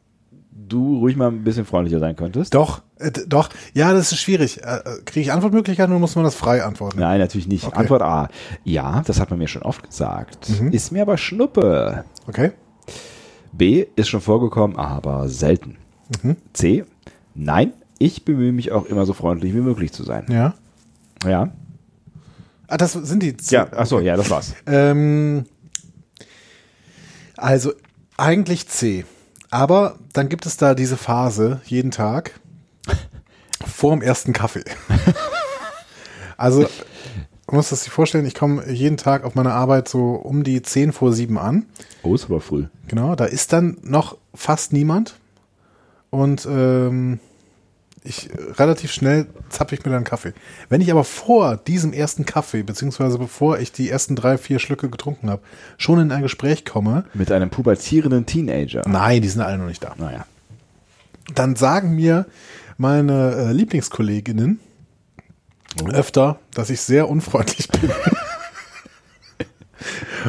du 0.51 0.99
ruhig 0.99 1.15
mal 1.15 1.29
ein 1.29 1.43
bisschen 1.43 1.65
freundlicher 1.65 1.99
sein 1.99 2.15
könntest? 2.15 2.53
Doch, 2.53 2.81
äh, 3.03 3.11
doch. 3.27 3.49
Ja, 3.73 3.93
das 3.93 4.11
ist 4.11 4.19
schwierig. 4.19 4.63
Äh, 4.63 4.77
äh, 4.77 4.81
Kriege 5.05 5.21
ich 5.21 5.31
Antwortmöglichkeiten 5.31 5.93
oder 5.93 5.99
muss 5.99 6.15
man 6.15 6.23
das 6.25 6.35
frei 6.35 6.63
antworten? 6.63 6.99
Nein, 6.99 7.19
natürlich 7.19 7.47
nicht. 7.47 7.65
Okay. 7.65 7.75
Antwort 7.77 8.01
A. 8.01 8.29
Ja, 8.63 9.03
das 9.05 9.19
hat 9.19 9.29
man 9.29 9.39
mir 9.39 9.47
schon 9.47 9.61
oft 9.61 9.83
gesagt. 9.83 10.49
Ist 10.71 10.91
mir 10.91 11.01
aber 11.01 11.17
Schnuppe. 11.17 12.05
Okay. 12.27 12.51
B. 13.51 13.85
Ist 13.95 14.09
schon 14.09 14.21
vorgekommen, 14.21 14.77
aber 14.77 15.29
selten. 15.29 15.77
C. 16.53 16.85
Nein, 17.35 17.73
ich 17.99 18.25
bemühe 18.25 18.51
mich 18.51 18.71
auch 18.71 18.85
immer 18.85 19.05
so 19.05 19.13
freundlich 19.13 19.53
wie 19.53 19.61
möglich 19.61 19.91
zu 19.91 20.03
sein. 20.03 20.25
Ja. 20.29 20.53
Ja. 21.25 21.51
Ah, 22.67 22.77
das 22.77 22.93
sind 22.93 23.23
die. 23.23 23.35
Ja, 23.49 23.71
achso, 23.71 23.99
ja, 23.99 24.15
das 24.15 24.29
war's. 24.29 24.53
Ähm, 24.65 25.45
also 27.37 27.73
eigentlich 28.17 28.67
C. 28.67 29.05
Aber 29.49 29.99
dann 30.13 30.29
gibt 30.29 30.45
es 30.45 30.57
da 30.57 30.73
diese 30.73 30.97
Phase 30.97 31.61
jeden 31.65 31.91
Tag 31.91 32.39
vor 33.73 33.91
dem 33.91 34.01
ersten 34.01 34.33
Kaffee. 34.33 34.63
also 36.37 36.61
man 37.47 37.57
muss 37.57 37.69
das 37.69 37.83
sich 37.83 37.91
vorstellen, 37.91 38.25
ich 38.25 38.35
komme 38.35 38.69
jeden 38.71 38.97
Tag 38.97 39.23
auf 39.25 39.35
meine 39.35 39.53
Arbeit 39.53 39.87
so 39.89 40.11
um 40.13 40.43
die 40.43 40.61
10 40.61 40.93
vor 40.93 41.11
7 41.13 41.37
an. 41.37 41.65
Oh, 42.01 42.15
ist 42.15 42.25
aber 42.25 42.39
früh. 42.41 42.65
Genau, 42.87 43.15
da 43.15 43.25
ist 43.25 43.51
dann 43.53 43.77
noch 43.83 44.17
fast 44.33 44.71
niemand. 44.73 45.15
Und 46.09 46.45
ähm, 46.49 47.19
ich 48.03 48.29
relativ 48.57 48.91
schnell 48.91 49.27
zappe 49.49 49.75
ich 49.75 49.85
mir 49.85 49.91
dann 49.91 50.03
Kaffee. 50.03 50.33
Wenn 50.69 50.81
ich 50.81 50.91
aber 50.91 51.03
vor 51.03 51.57
diesem 51.57 51.91
ersten 51.93 52.25
Kaffee, 52.25 52.63
beziehungsweise 52.63 53.17
bevor 53.17 53.59
ich 53.59 53.71
die 53.71 53.89
ersten 53.89 54.15
drei, 54.15 54.37
vier 54.37 54.59
Schlücke 54.59 54.89
getrunken 54.89 55.29
habe, 55.29 55.41
schon 55.77 55.99
in 55.99 56.11
ein 56.11 56.21
Gespräch 56.21 56.65
komme, 56.65 57.05
Mit 57.13 57.31
einem 57.31 57.49
pubertierenden 57.49 58.25
Teenager. 58.25 58.83
nein, 58.87 59.21
die 59.21 59.29
sind 59.29 59.41
alle 59.41 59.57
noch 59.57 59.67
nicht 59.67 59.83
da, 59.83 59.93
Naja. 59.97 60.25
dann 61.33 61.55
sagen 61.55 61.95
mir 61.95 62.25
meine 62.77 63.35
äh, 63.35 63.51
Lieblingskolleginnen 63.51 64.59
öfter, 65.91 66.39
dass 66.53 66.69
ich 66.69 66.81
sehr 66.81 67.09
unfreundlich 67.09 67.67
bin. 67.69 67.89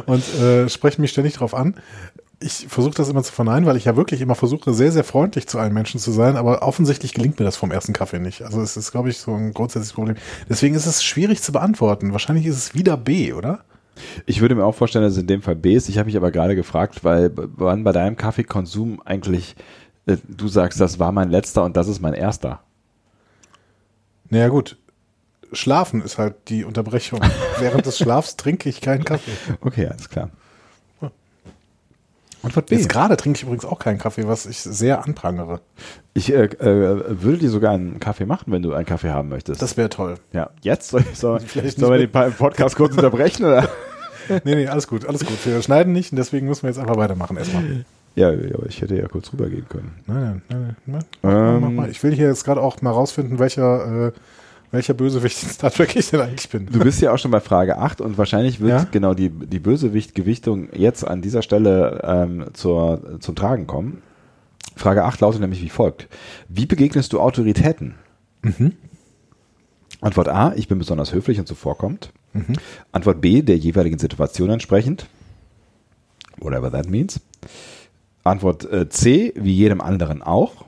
Und 0.06 0.24
äh, 0.40 0.68
sprechen 0.68 1.02
mich 1.02 1.12
ständig 1.12 1.34
darauf 1.34 1.54
an. 1.54 1.76
Ich 2.40 2.66
versuche 2.68 2.94
das 2.94 3.08
immer 3.08 3.22
zu 3.22 3.32
verneinen, 3.32 3.64
weil 3.64 3.76
ich 3.76 3.84
ja 3.84 3.96
wirklich 3.96 4.20
immer 4.20 4.34
versuche, 4.34 4.74
sehr, 4.74 4.92
sehr 4.92 5.04
freundlich 5.04 5.46
zu 5.46 5.58
allen 5.58 5.72
Menschen 5.72 6.00
zu 6.00 6.10
sein, 6.10 6.36
aber 6.36 6.62
offensichtlich 6.62 7.14
gelingt 7.14 7.38
mir 7.38 7.44
das 7.44 7.56
vom 7.56 7.70
ersten 7.70 7.92
Kaffee 7.92 8.18
nicht. 8.18 8.42
Also 8.42 8.60
es 8.60 8.76
ist, 8.76 8.90
glaube 8.90 9.10
ich, 9.10 9.18
so 9.18 9.34
ein 9.34 9.54
grundsätzliches 9.54 9.94
Problem. 9.94 10.16
Deswegen 10.48 10.74
ist 10.74 10.86
es 10.86 11.04
schwierig 11.04 11.42
zu 11.42 11.52
beantworten. 11.52 12.12
Wahrscheinlich 12.12 12.46
ist 12.46 12.56
es 12.56 12.74
wieder 12.74 12.96
B, 12.96 13.32
oder? 13.32 13.64
Ich 14.26 14.40
würde 14.40 14.56
mir 14.56 14.64
auch 14.64 14.74
vorstellen, 14.74 15.04
dass 15.04 15.12
es 15.12 15.20
in 15.20 15.28
dem 15.28 15.42
Fall 15.42 15.54
B 15.54 15.74
ist. 15.74 15.88
Ich 15.88 15.98
habe 15.98 16.06
mich 16.06 16.16
aber 16.16 16.32
gerade 16.32 16.56
gefragt, 16.56 17.04
weil 17.04 17.30
wann 17.34 17.84
bei 17.84 17.92
deinem 17.92 18.16
Kaffeekonsum 18.16 19.00
eigentlich 19.04 19.54
du 20.06 20.48
sagst, 20.48 20.80
das 20.80 20.98
war 20.98 21.12
mein 21.12 21.30
letzter 21.30 21.64
und 21.64 21.76
das 21.76 21.88
ist 21.88 22.00
mein 22.00 22.14
erster. 22.14 22.60
Naja, 24.30 24.48
gut. 24.48 24.76
Schlafen 25.52 26.02
ist 26.02 26.18
halt 26.18 26.34
die 26.48 26.64
Unterbrechung. 26.64 27.20
Während 27.58 27.86
des 27.86 27.98
Schlafs 27.98 28.36
trinke 28.36 28.68
ich 28.68 28.80
keinen 28.80 29.04
Kaffee. 29.04 29.32
Okay, 29.60 29.86
alles 29.86 30.08
klar. 30.08 30.30
Antwort 32.44 32.66
B. 32.66 32.76
Jetzt 32.76 32.88
gerade 32.88 33.16
trinke 33.16 33.38
ich 33.38 33.42
übrigens 33.42 33.64
auch 33.64 33.78
keinen 33.78 33.98
Kaffee, 33.98 34.28
was 34.28 34.46
ich 34.46 34.60
sehr 34.60 35.02
anprangere. 35.02 35.60
Ich 36.12 36.32
äh, 36.32 36.44
äh, 36.44 37.22
würde 37.22 37.38
dir 37.38 37.50
sogar 37.50 37.72
einen 37.72 38.00
Kaffee 38.00 38.26
machen, 38.26 38.52
wenn 38.52 38.62
du 38.62 38.74
einen 38.74 38.86
Kaffee 38.86 39.10
haben 39.10 39.28
möchtest. 39.30 39.62
Das 39.62 39.76
wäre 39.76 39.88
toll. 39.88 40.16
ja, 40.32 40.50
jetzt 40.60 40.90
soll, 40.90 41.04
ich, 41.10 41.18
soll, 41.18 41.40
Vielleicht 41.46 41.78
soll 41.78 42.06
den 42.06 42.10
Podcast 42.10 42.76
kurz 42.76 42.92
unterbrechen 42.96 43.46
oder? 43.46 43.68
Nee, 44.44 44.54
nee, 44.54 44.68
alles 44.68 44.86
gut, 44.86 45.06
alles 45.06 45.24
gut. 45.24 45.44
Wir 45.44 45.60
schneiden 45.62 45.92
nicht 45.92 46.12
und 46.12 46.16
deswegen 46.16 46.46
müssen 46.46 46.62
wir 46.62 46.70
jetzt 46.70 46.78
einfach 46.78 46.96
weitermachen 46.96 47.36
erstmal. 47.36 47.84
Ja, 48.16 48.28
aber 48.28 48.66
ich 48.68 48.80
hätte 48.80 48.96
ja 48.96 49.08
kurz 49.08 49.32
rübergehen 49.32 49.68
können. 49.68 49.92
Nein, 50.06 50.42
nein, 50.48 50.60
nein, 50.60 50.76
nein. 50.86 51.04
Mach, 51.22 51.32
mach, 51.60 51.68
Ähm. 51.68 51.74
mal. 51.74 51.90
Ich 51.90 52.02
will 52.02 52.12
hier 52.14 52.28
jetzt 52.28 52.44
gerade 52.44 52.60
auch 52.62 52.80
mal 52.80 52.90
rausfinden, 52.92 53.38
welcher, 53.40 54.08
äh, 54.08 54.12
welcher 54.70 54.94
Bösewicht 54.94 55.42
in 55.42 55.48
Star 55.48 55.70
Trek 55.72 55.96
ich 55.96 56.10
denn 56.10 56.20
eigentlich 56.20 56.48
bin. 56.48 56.66
Du 56.66 56.78
bist 56.80 57.00
ja 57.00 57.12
auch 57.12 57.18
schon 57.18 57.30
bei 57.32 57.40
Frage 57.40 57.78
8 57.78 58.00
und 58.00 58.16
wahrscheinlich 58.16 58.60
wird 58.60 58.70
Ja? 58.70 58.86
genau 58.90 59.14
die, 59.14 59.30
die 59.30 59.58
Bösewicht-Gewichtung 59.58 60.68
jetzt 60.74 61.04
an 61.06 61.22
dieser 61.22 61.42
Stelle 61.42 62.00
ähm, 62.04 62.44
zur, 62.54 63.18
zum 63.20 63.34
Tragen 63.34 63.66
kommen. 63.66 64.02
Frage 64.76 65.04
8 65.04 65.20
lautet 65.20 65.40
nämlich 65.40 65.62
wie 65.62 65.68
folgt. 65.68 66.08
Wie 66.48 66.66
begegnest 66.66 67.12
du 67.12 67.20
Autoritäten? 67.20 67.94
Antwort 70.00 70.28
A, 70.28 70.52
ich 70.54 70.68
bin 70.68 70.78
besonders 70.78 71.12
höflich 71.12 71.38
und 71.38 71.46
zuvorkommend. 71.46 72.12
Antwort 72.92 73.20
B, 73.20 73.42
der 73.42 73.56
jeweiligen 73.56 73.98
Situation 73.98 74.50
entsprechend. 74.50 75.06
Whatever 76.38 76.70
that 76.72 76.88
means. 76.90 77.20
Antwort 78.24 78.64
äh, 78.70 78.88
C, 78.88 79.32
wie 79.36 79.52
jedem 79.52 79.80
anderen 79.80 80.22
auch. 80.22 80.64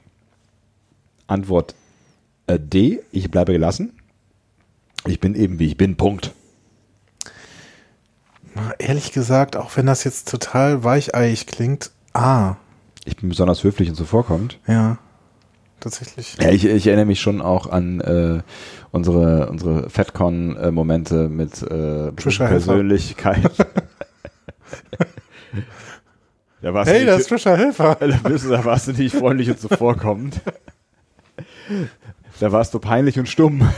Antwort 1.27 1.75
äh, 2.47 2.59
D, 2.61 3.01
ich 3.13 3.31
bleibe 3.31 3.53
gelassen. 3.53 3.93
Ich 5.07 5.21
bin 5.21 5.35
eben 5.35 5.59
wie 5.59 5.67
ich 5.67 5.77
bin, 5.77 5.97
Punkt. 5.97 6.33
Na, 8.55 8.73
Ehrlich 8.79 9.13
gesagt, 9.13 9.57
auch 9.57 9.77
wenn 9.77 9.87
das 9.87 10.05
jetzt 10.05 10.29
total 10.29 10.85
weicheiig 10.85 11.47
klingt, 11.47 11.91
ah, 12.13 12.57
Ich 13.05 13.17
bin 13.17 13.29
besonders 13.29 13.63
höflich 13.65 13.89
und 13.89 13.95
zuvorkommend. 13.95 14.59
ja, 14.67 14.99
tatsächlich. 15.81 16.37
Ja, 16.41 16.51
ich, 16.51 16.65
ich 16.65 16.87
erinnere 16.87 17.07
mich 17.07 17.21
schon 17.21 17.41
auch 17.41 17.69
an 17.69 18.01
äh, 18.01 18.43
unsere, 18.91 19.49
unsere 19.49 19.89
FedCon-Momente 19.91 21.29
mit 21.29 21.63
äh, 21.63 22.13
Helfer. 22.13 22.47
Persönlichkeit. 22.49 23.51
Da 26.67 26.75
warst 26.75 26.91
Hey, 26.91 27.01
du 27.03 27.07
das 27.07 27.21
ist 27.21 27.29
frischer 27.29 27.57
Helfer. 27.57 27.95
da, 28.01 28.65
warst 28.65 28.89
du 28.89 28.93
nicht 28.93 29.15
freundlich 29.15 29.49
und 29.49 29.61
zuvorkommend. 29.61 30.41
Da 32.41 32.51
warst 32.51 32.75
du 32.75 32.81
peinlich 32.81 33.21
und 33.21 33.29
stumm. 33.29 33.71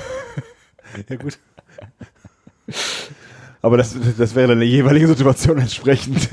Ja, 1.07 1.17
gut. 1.17 1.39
Aber 3.61 3.77
das, 3.77 3.95
das 4.17 4.35
wäre 4.35 4.57
der 4.57 4.67
jeweiligen 4.67 5.07
Situation 5.07 5.59
entsprechend. 5.59 6.31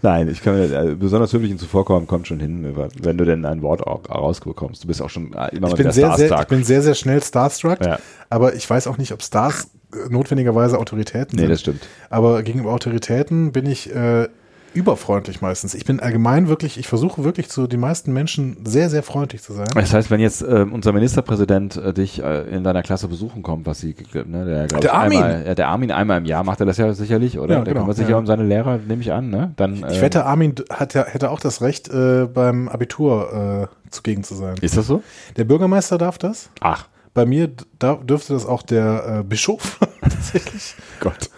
Nein, 0.00 0.28
ich 0.28 0.40
kann 0.42 0.56
mir, 0.58 0.72
äh, 0.72 0.94
besonders 0.94 1.34
höflich 1.34 1.50
und 1.52 1.58
zuvorkommen 1.58 2.06
kommt 2.06 2.26
schon 2.28 2.40
hin, 2.40 2.74
wenn 3.02 3.18
du 3.18 3.26
denn 3.26 3.44
ein 3.44 3.60
Wort 3.60 3.86
auch 3.86 4.08
rausbekommst. 4.08 4.84
Du 4.84 4.86
bist 4.88 5.02
auch 5.02 5.10
schon 5.10 5.26
immer 5.34 5.50
Ich 5.52 5.60
mal 5.60 5.74
bin, 5.74 5.90
sehr, 5.92 5.92
sehr, 5.92 6.14
ich 6.20 6.26
starstruck. 6.28 6.48
bin 6.48 6.64
sehr, 6.64 6.80
sehr 6.80 6.94
schnell 6.94 7.22
starstruck, 7.22 7.84
Ja. 7.84 7.98
aber 8.30 8.54
ich 8.54 8.68
weiß 8.70 8.86
auch 8.86 8.96
nicht, 8.96 9.12
ob 9.12 9.22
Stars 9.22 9.68
notwendigerweise 10.08 10.78
Autoritäten 10.78 11.36
Nee, 11.36 11.42
sind. 11.42 11.50
das 11.50 11.60
stimmt. 11.60 11.86
Aber 12.10 12.42
gegenüber 12.42 12.72
Autoritäten 12.72 13.52
bin 13.52 13.66
ich 13.66 13.94
äh, 13.94 14.28
überfreundlich 14.74 15.40
meistens. 15.40 15.74
Ich 15.74 15.84
bin 15.84 16.00
allgemein 16.00 16.48
wirklich, 16.48 16.78
ich 16.78 16.88
versuche 16.88 17.24
wirklich 17.24 17.48
zu 17.48 17.66
den 17.66 17.80
meisten 17.80 18.12
Menschen 18.12 18.56
sehr, 18.64 18.88
sehr 18.88 19.02
freundlich 19.02 19.42
zu 19.42 19.52
sein. 19.52 19.66
Das 19.74 19.92
heißt, 19.92 20.10
wenn 20.10 20.20
jetzt 20.20 20.42
äh, 20.42 20.64
unser 20.70 20.92
Ministerpräsident 20.92 21.76
äh, 21.76 21.92
dich 21.92 22.22
äh, 22.22 22.42
in 22.48 22.64
deiner 22.64 22.82
Klasse 22.82 23.08
besuchen 23.08 23.42
kommt, 23.42 23.66
was 23.66 23.80
sie, 23.80 23.94
ne, 24.26 24.44
der, 24.44 24.66
glaub 24.66 24.80
Der 24.80 24.94
Armin. 24.94 25.22
Einmal, 25.22 25.46
ja, 25.46 25.54
der 25.54 25.68
Armin 25.68 25.90
einmal 25.90 26.18
im 26.18 26.24
Jahr 26.24 26.44
macht 26.44 26.60
er 26.60 26.66
das 26.66 26.78
ja 26.78 26.92
sicherlich, 26.94 27.38
oder? 27.38 27.58
Ja, 27.58 27.64
der 27.64 27.74
genau, 27.74 27.84
kümmert 27.84 27.96
sich 27.96 28.06
ja. 28.06 28.12
ja 28.12 28.16
um 28.18 28.26
seine 28.26 28.44
Lehrer, 28.44 28.78
nehme 28.78 29.02
ich 29.02 29.12
an, 29.12 29.30
ne? 29.30 29.52
Dann, 29.56 29.84
Ich 29.90 29.98
äh, 29.98 30.02
wette, 30.02 30.24
Armin 30.24 30.54
hat 30.70 30.94
ja, 30.94 31.04
hätte 31.04 31.30
auch 31.30 31.40
das 31.40 31.60
Recht, 31.60 31.88
äh, 31.90 32.26
beim 32.32 32.68
Abitur 32.68 33.68
äh, 33.68 33.90
zugegen 33.90 34.24
zu 34.24 34.34
sein. 34.34 34.54
Ist 34.62 34.76
das 34.76 34.86
so? 34.86 35.02
Der 35.36 35.44
Bürgermeister 35.44 35.98
darf 35.98 36.16
das. 36.16 36.48
Ach, 36.60 36.86
Bei 37.14 37.26
mir 37.26 37.50
da 37.78 37.96
dürfte 37.96 38.32
das 38.32 38.46
auch 38.46 38.62
der 38.62 39.18
äh, 39.20 39.22
Bischof 39.22 39.78
tatsächlich. 40.00 40.74
Gott. 41.00 41.30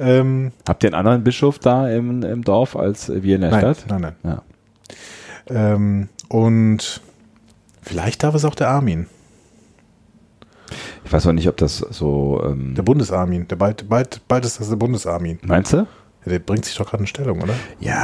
Ähm, 0.00 0.52
Habt 0.66 0.82
ihr 0.84 0.88
einen 0.88 0.94
anderen 0.94 1.22
Bischof 1.24 1.58
da 1.58 1.88
im, 1.90 2.22
im 2.22 2.42
Dorf 2.44 2.76
als 2.76 3.08
wir 3.10 3.34
in 3.34 3.42
der 3.42 3.50
nein, 3.50 3.60
Stadt? 3.60 3.84
nein, 3.88 4.00
nein. 4.00 4.14
Ja. 4.24 4.42
Ähm, 5.74 6.08
und 6.28 7.02
vielleicht 7.82 8.22
darf 8.22 8.34
es 8.34 8.44
auch 8.46 8.54
der 8.54 8.68
Armin, 8.70 9.06
Ich 11.04 11.12
weiß 11.12 11.26
auch 11.26 11.32
nicht, 11.32 11.48
ob 11.48 11.58
das 11.58 11.78
so. 11.78 12.42
Ähm, 12.46 12.74
der 12.74 12.82
Bundesarmin. 12.82 13.46
Der 13.48 13.56
bald, 13.56 13.88
bald, 13.88 14.26
bald 14.28 14.44
ist 14.46 14.60
das 14.60 14.70
der 14.70 14.76
Bundesarmin. 14.76 15.38
meinst 15.44 15.74
du? 15.74 15.78
Ja, 15.78 15.86
der 16.30 16.38
bringt 16.38 16.64
sich 16.64 16.76
doch 16.76 16.88
gerade 16.88 17.02
in 17.02 17.06
Stellung, 17.08 17.42
oder? 17.42 17.54
Ja, 17.80 17.98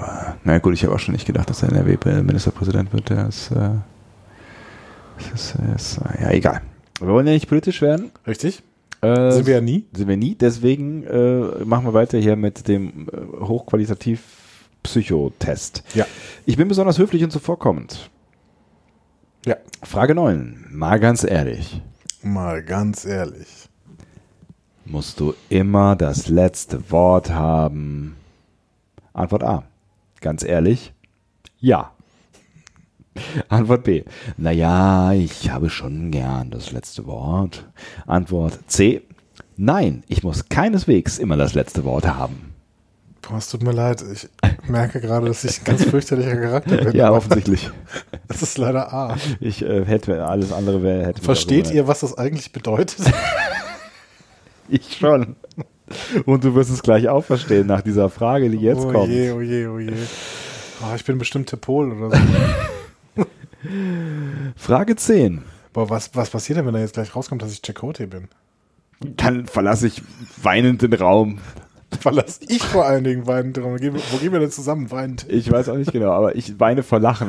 aber, 0.00 0.36
na 0.44 0.58
gut, 0.58 0.74
ich 0.74 0.84
habe 0.84 0.94
auch 0.94 0.98
schon 1.00 1.12
nicht 1.14 1.26
gedacht, 1.26 1.48
dass 1.50 1.60
der 1.60 1.70
NRW 1.70 1.96
Ministerpräsident 2.22 2.92
wird. 2.92 3.08
Der 3.10 3.26
ist, 3.28 3.50
äh, 3.50 3.70
das 5.16 5.54
ist, 5.54 5.56
ist, 5.74 5.98
äh, 5.98 6.22
ja, 6.22 6.30
egal. 6.30 6.62
Wir 6.98 7.08
wollen 7.08 7.26
ja 7.26 7.32
nicht 7.32 7.48
politisch 7.48 7.82
werden. 7.82 8.10
Richtig? 8.26 8.62
Äh, 9.02 9.32
Sind 9.32 9.46
wir 9.46 9.54
ja 9.54 9.60
nie. 9.60 9.86
Sind 9.92 10.08
wir 10.08 10.16
nie. 10.16 10.34
Deswegen 10.34 11.04
äh, 11.04 11.64
machen 11.64 11.84
wir 11.84 11.94
weiter 11.94 12.18
hier 12.18 12.36
mit 12.36 12.68
dem 12.68 13.08
äh, 13.08 13.44
hochqualitativ 13.44 14.22
Psychotest. 14.82 15.82
Ja. 15.94 16.06
Ich 16.44 16.56
bin 16.56 16.68
besonders 16.68 16.98
höflich 16.98 17.24
und 17.24 17.32
zuvorkommend. 17.32 18.08
Ja. 19.44 19.56
Frage 19.82 20.14
9. 20.14 20.66
Mal 20.70 21.00
ganz 21.00 21.24
ehrlich. 21.24 21.82
Mal 22.22 22.62
ganz 22.62 23.04
ehrlich. 23.04 23.68
Musst 24.84 25.18
du 25.18 25.34
immer 25.48 25.96
das 25.96 26.28
letzte 26.28 26.90
Wort 26.92 27.30
haben? 27.30 28.16
Antwort 29.12 29.42
A. 29.42 29.64
Ganz 30.20 30.44
ehrlich? 30.44 30.92
Ja. 31.58 31.92
Antwort 33.48 33.84
B. 33.84 34.04
Naja, 34.36 35.12
ich 35.12 35.50
habe 35.50 35.70
schon 35.70 36.10
gern 36.10 36.50
das 36.50 36.72
letzte 36.72 37.06
Wort. 37.06 37.68
Antwort 38.06 38.58
C. 38.66 39.02
Nein, 39.56 40.02
ich 40.08 40.22
muss 40.22 40.48
keineswegs 40.48 41.18
immer 41.18 41.36
das 41.36 41.54
letzte 41.54 41.84
Wort 41.84 42.06
haben. 42.06 42.54
Boah, 43.22 43.38
es 43.38 43.48
tut 43.48 43.62
mir 43.62 43.72
leid. 43.72 44.04
Ich 44.12 44.28
merke 44.68 45.00
gerade, 45.00 45.26
dass 45.26 45.44
ich 45.44 45.60
ein 45.60 45.64
ganz 45.64 45.84
fürchterlicher 45.84 46.36
Charakter 46.36 46.76
bin. 46.76 46.92
Ja, 46.96 47.10
offensichtlich. 47.10 47.70
Das 48.28 48.42
ist 48.42 48.58
leider 48.58 48.92
A. 48.92 49.16
Ich 49.40 49.62
äh, 49.62 49.84
hätte 49.84 50.26
alles 50.26 50.52
andere 50.52 50.82
wäre 50.82 51.14
Versteht 51.20 51.70
ihr, 51.70 51.86
was 51.86 52.00
das 52.00 52.18
eigentlich 52.18 52.52
bedeutet? 52.52 52.96
Ich 54.68 54.96
schon. 54.98 55.36
Und 56.24 56.42
du 56.42 56.54
wirst 56.54 56.70
es 56.70 56.82
gleich 56.82 57.08
auch 57.08 57.24
verstehen 57.24 57.68
nach 57.68 57.82
dieser 57.82 58.10
Frage, 58.10 58.50
die 58.50 58.58
jetzt 58.58 58.84
oh 58.84 58.92
kommt. 58.92 59.12
je, 59.12 59.30
oh 59.30 59.40
je, 59.40 59.66
oh 59.68 59.78
je. 59.78 59.92
Oh, 60.82 60.94
ich 60.94 61.04
bin 61.04 61.18
bestimmt 61.18 61.48
Tepol 61.48 61.92
oder 61.92 62.16
so. 62.16 62.22
Frage 64.56 64.96
10. 64.96 65.42
Boah, 65.72 65.90
was, 65.90 66.10
was 66.14 66.30
passiert 66.30 66.58
denn, 66.58 66.66
wenn 66.66 66.74
da 66.74 66.80
jetzt 66.80 66.94
gleich 66.94 67.14
rauskommt, 67.14 67.42
dass 67.42 67.52
ich 67.52 67.62
Chakotay 67.62 68.06
bin? 68.06 68.28
Dann 69.00 69.46
verlasse 69.46 69.86
ich 69.86 70.02
weinend 70.42 70.82
den 70.82 70.94
Raum. 70.94 71.38
Verlass 72.00 72.40
ich 72.48 72.62
vor 72.62 72.86
allen 72.86 73.04
Dingen 73.04 73.26
weinend 73.26 73.54
gehen 73.56 73.94
wir- 73.94 74.00
wo 74.10 74.16
gehen 74.16 74.32
wir 74.32 74.40
denn 74.40 74.50
zusammen 74.50 74.90
weinend? 74.90 75.26
Ich 75.28 75.50
weiß 75.50 75.68
auch 75.68 75.76
nicht 75.76 75.92
genau, 75.92 76.10
aber 76.12 76.34
ich 76.34 76.58
weine 76.58 76.82
vor 76.82 76.98
Lachen. 76.98 77.28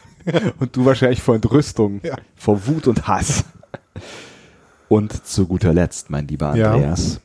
Und 0.60 0.76
du 0.76 0.84
wahrscheinlich 0.84 1.20
vor 1.20 1.34
Entrüstung, 1.34 2.00
Ja. 2.04 2.14
vor 2.36 2.66
Wut 2.68 2.86
und 2.86 3.08
Hass. 3.08 3.44
Und 4.88 5.26
zu 5.26 5.46
guter 5.48 5.72
Letzt, 5.74 6.10
mein 6.10 6.28
lieber 6.28 6.54
Ja. 6.54 6.72
Andreas, 6.74 7.20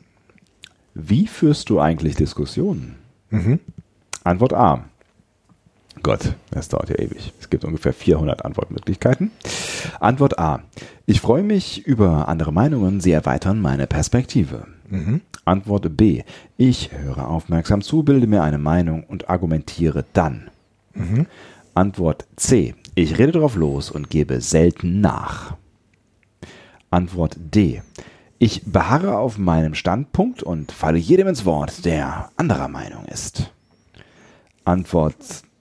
wie 0.95 1.27
führst 1.27 1.69
du 1.69 1.79
eigentlich 1.79 2.15
Diskussionen? 2.15 2.95
Mhm. 3.29 3.59
Antwort 4.23 4.53
A. 4.53 4.85
Gott, 6.03 6.33
das 6.51 6.69
dauert 6.69 6.89
ja 6.89 6.95
ewig. 6.95 7.33
Es 7.39 7.49
gibt 7.49 7.65
ungefähr 7.65 7.93
400 7.93 8.45
Antwortmöglichkeiten. 8.45 9.31
Antwort 9.99 10.39
A. 10.39 10.61
Ich 11.05 11.21
freue 11.21 11.43
mich 11.43 11.85
über 11.85 12.27
andere 12.27 12.51
Meinungen, 12.51 12.99
sie 12.99 13.11
erweitern 13.11 13.59
meine 13.59 13.87
Perspektive. 13.87 14.67
Mhm. 14.89 15.21
Antwort 15.45 15.95
B. 15.95 16.23
Ich 16.57 16.91
höre 16.91 17.29
aufmerksam 17.29 17.81
zu, 17.81 18.03
bilde 18.03 18.27
mir 18.27 18.43
eine 18.43 18.57
Meinung 18.57 19.03
und 19.03 19.29
argumentiere 19.29 20.05
dann. 20.13 20.49
Mhm. 20.93 21.27
Antwort 21.73 22.27
C. 22.35 22.75
Ich 22.95 23.17
rede 23.17 23.33
drauf 23.33 23.55
los 23.55 23.91
und 23.91 24.09
gebe 24.09 24.41
selten 24.41 25.01
nach. 25.01 25.55
Antwort 26.89 27.37
D. 27.37 27.81
Ich 28.39 28.63
beharre 28.65 29.17
auf 29.17 29.37
meinem 29.37 29.73
Standpunkt 29.73 30.43
und 30.43 30.71
falle 30.71 30.97
jedem 30.97 31.27
ins 31.27 31.45
Wort, 31.45 31.85
der 31.85 32.29
anderer 32.37 32.67
Meinung 32.67 33.05
ist. 33.05 33.51
Antwort 34.63 35.15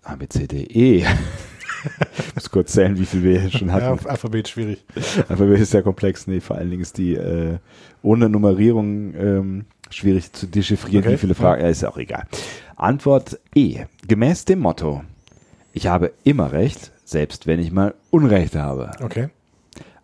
A, 0.06 0.14
B, 0.14 0.28
C, 0.28 0.46
D, 0.46 0.62
E. 0.62 0.98
ich 0.98 1.06
muss 2.34 2.50
kurz 2.50 2.72
zählen, 2.72 2.96
wie 2.98 3.06
viel 3.06 3.22
wir 3.24 3.40
hier 3.40 3.50
schon 3.50 3.68
Ja, 3.68 3.74
hatten. 3.74 4.06
Alphabet 4.06 4.48
schwierig. 4.48 4.84
Aber 5.28 5.46
ist 5.48 5.72
sehr 5.72 5.82
komplex. 5.82 6.26
Nee, 6.28 6.40
vor 6.40 6.56
allen 6.56 6.70
Dingen 6.70 6.82
ist 6.82 6.96
die 6.96 7.14
äh, 7.14 7.58
ohne 8.02 8.28
Nummerierung 8.28 9.14
ähm, 9.14 9.64
schwierig 9.90 10.32
zu 10.32 10.46
dechiffrieren, 10.46 11.04
Okay, 11.04 11.14
wie 11.14 11.18
viele 11.18 11.34
Fragen. 11.34 11.62
Ja, 11.62 11.68
ist 11.68 11.82
ja 11.82 11.88
auch 11.90 11.98
egal. 11.98 12.24
Antwort 12.76 13.40
E. 13.54 13.84
Gemäß 14.06 14.44
dem 14.44 14.60
Motto: 14.60 15.02
Ich 15.72 15.88
habe 15.88 16.12
immer 16.22 16.52
recht, 16.52 16.92
selbst 17.04 17.46
wenn 17.48 17.58
ich 17.58 17.72
mal 17.72 17.94
Unrecht 18.10 18.54
habe. 18.54 18.92
Okay. 19.00 19.28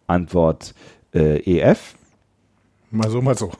Antwort 0.08 0.74
äh, 1.14 1.38
EF. 1.42 1.94
Mal 2.90 3.08
so, 3.08 3.22
mal 3.22 3.38
so. 3.38 3.52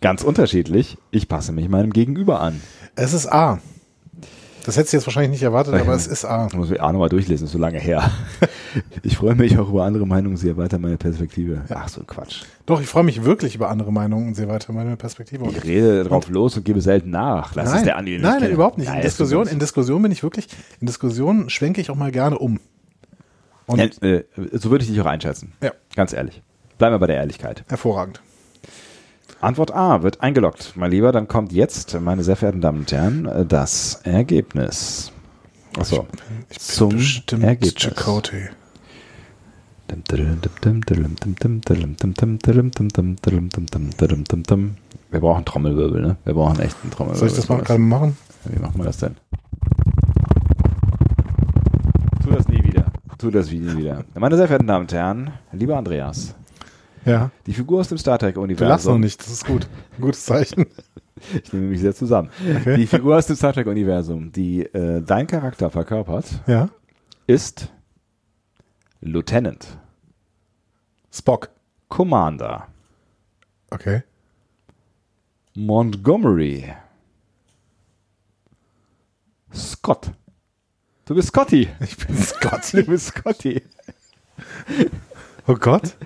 Ganz 0.00 0.22
unterschiedlich. 0.22 0.96
Ich 1.10 1.26
passe 1.26 1.50
mich 1.52 1.68
meinem 1.68 1.92
Gegenüber 1.92 2.40
an. 2.40 2.60
Es 2.94 3.12
ist 3.12 3.26
A. 3.32 3.58
Das 4.66 4.76
hättest 4.76 4.92
du 4.92 4.96
jetzt 4.98 5.06
wahrscheinlich 5.06 5.30
nicht 5.30 5.42
erwartet, 5.44 5.74
aber 5.74 5.94
es 5.94 6.08
ist 6.08 6.24
A. 6.24 6.46
Ich 6.50 6.54
muss 6.54 6.70
mir 6.70 6.80
A 6.82 6.90
nochmal 6.92 7.08
durchlesen, 7.08 7.46
ist 7.46 7.52
so 7.52 7.58
lange 7.58 7.78
her. 7.78 8.10
Ich 9.02 9.16
freue 9.16 9.34
mich 9.34 9.56
auch 9.58 9.70
über 9.70 9.84
andere 9.84 10.06
Meinungen, 10.06 10.36
sie 10.36 10.48
erweitern 10.50 10.82
meine 10.82 10.98
Perspektive. 10.98 11.62
Ach, 11.70 11.88
so 11.88 12.00
ein 12.00 12.06
Quatsch. 12.06 12.42
Doch, 12.66 12.80
ich 12.82 12.86
freue 12.86 13.04
mich 13.04 13.24
wirklich 13.24 13.54
über 13.54 13.70
andere 13.70 13.90
Meinungen 13.90 14.28
und 14.28 14.34
sehe 14.34 14.48
weiter 14.48 14.72
meine 14.74 14.96
Perspektive. 14.98 15.46
Ich 15.48 15.64
rede 15.64 16.04
drauf 16.04 16.28
los 16.28 16.58
und 16.58 16.64
gebe 16.64 16.82
selten 16.82 17.08
nach. 17.08 17.54
Das 17.54 17.70
nein, 17.70 17.76
ist 17.78 17.86
der 17.86 17.96
Andi. 17.96 18.10
den 18.10 18.20
ich 18.20 18.26
nein, 18.26 18.40
nein, 18.42 18.50
überhaupt 18.50 18.76
nicht. 18.76 18.88
In 18.88 18.92
Nein, 18.94 19.02
Diskussion, 19.02 19.46
in 19.46 19.58
Diskussion 19.60 20.02
bin 20.02 20.12
ich 20.12 20.22
wirklich, 20.22 20.48
in 20.80 20.86
Diskussion 20.86 21.48
schwenke 21.48 21.80
ich 21.80 21.90
auch 21.90 21.94
mal 21.94 22.10
gerne 22.12 22.38
um. 22.38 22.60
Und 23.66 23.78
Ja, 23.78 24.08
äh, 24.08 24.24
so 24.52 24.70
würde 24.70 24.84
ich 24.84 24.90
dich 24.90 25.00
auch 25.00 25.06
einschätzen. 25.06 25.52
Ja. 25.62 25.70
Ganz 25.94 26.12
ehrlich. 26.12 26.42
Bleiben 26.76 26.94
wir 26.94 26.98
bei 26.98 27.06
der 27.06 27.16
Ehrlichkeit. 27.16 27.64
hervorragend. 27.68 28.20
Antwort 29.40 29.74
A 29.74 30.02
wird 30.02 30.22
eingeloggt. 30.22 30.72
Mein 30.76 30.90
Lieber, 30.90 31.12
dann 31.12 31.28
kommt 31.28 31.52
jetzt, 31.52 31.98
meine 32.00 32.24
sehr 32.24 32.36
verehrten 32.36 32.60
Damen 32.60 32.80
und 32.80 32.92
Herren, 32.92 33.26
äh, 33.26 33.44
das 33.44 34.00
Ergebnis. 34.04 35.12
Achso. 35.78 36.06
Ich 36.48 36.56
bin 36.56 36.58
Zum 36.58 36.88
bestimmt 36.90 37.44
Ergebnis. 37.44 37.74
Chakotay. 37.74 38.48
Wir 45.10 45.20
brauchen 45.20 45.44
Trommelwirbel, 45.44 46.00
ne? 46.00 46.16
Wir 46.24 46.34
brauchen 46.34 46.58
echt 46.60 46.76
einen 46.82 46.90
Trommelwirbel. 46.90 47.18
Soll 47.18 47.28
ich 47.28 47.34
das 47.34 47.48
mal 47.48 47.62
gerade 47.62 47.78
machen? 47.78 48.16
Wie 48.44 48.58
machen 48.58 48.78
wir 48.78 48.84
das 48.84 48.98
denn? 48.98 49.16
Tu 52.24 52.30
das 52.30 52.48
nie 52.48 52.64
wieder. 52.64 52.86
Tu 53.18 53.30
das 53.30 53.50
nie 53.50 53.76
wieder. 53.76 54.04
Meine 54.14 54.36
sehr 54.36 54.46
verehrten 54.46 54.66
Damen 54.66 54.82
und 54.82 54.92
Herren, 54.92 55.30
lieber 55.52 55.76
Andreas, 55.76 56.34
Ja. 57.06 57.30
die 57.46 57.52
Figur 57.54 57.80
aus 57.80 57.88
dem 57.88 57.98
Star 57.98 58.18
Du 58.18 58.26
lachst 58.26 58.36
noch 58.36 58.42
Trek-Universum. 58.46 59.00
nicht, 59.00 59.20
das 59.20 59.28
ist 59.30 59.46
gut. 59.46 59.66
Ein 59.96 60.00
gutes 60.02 60.24
Zeichen. 60.24 60.66
Ich 61.42 61.50
nehme 61.50 61.68
mich 61.68 61.80
sehr 61.80 61.94
zusammen. 61.94 62.28
Okay. 62.60 62.76
Die 62.76 62.86
Figur 62.86 63.16
aus 63.16 63.26
dem 63.26 63.36
Star 63.36 63.54
Trek-Universum, 63.54 64.32
die 64.32 64.66
äh, 64.66 65.00
dein 65.00 65.26
Charakter 65.26 65.70
verkörpert, 65.70 66.26
Ja. 66.46 66.68
ist 67.26 67.72
Lieutenant, 69.00 69.78
Spock. 71.10 71.48
Commander, 71.88 72.66
Okay. 73.70 74.02
Montgomery, 75.54 76.66
Scott. 79.54 80.10
Du 81.06 81.14
bist 81.14 81.28
Scotty. 81.28 81.68
Ich 81.80 81.96
bin 81.96 82.16
Scott. 82.22 82.72
Du 82.74 82.84
bist 82.84 83.06
Scotty. 83.08 83.62
Oh 85.46 85.54
Gott. 85.54 85.96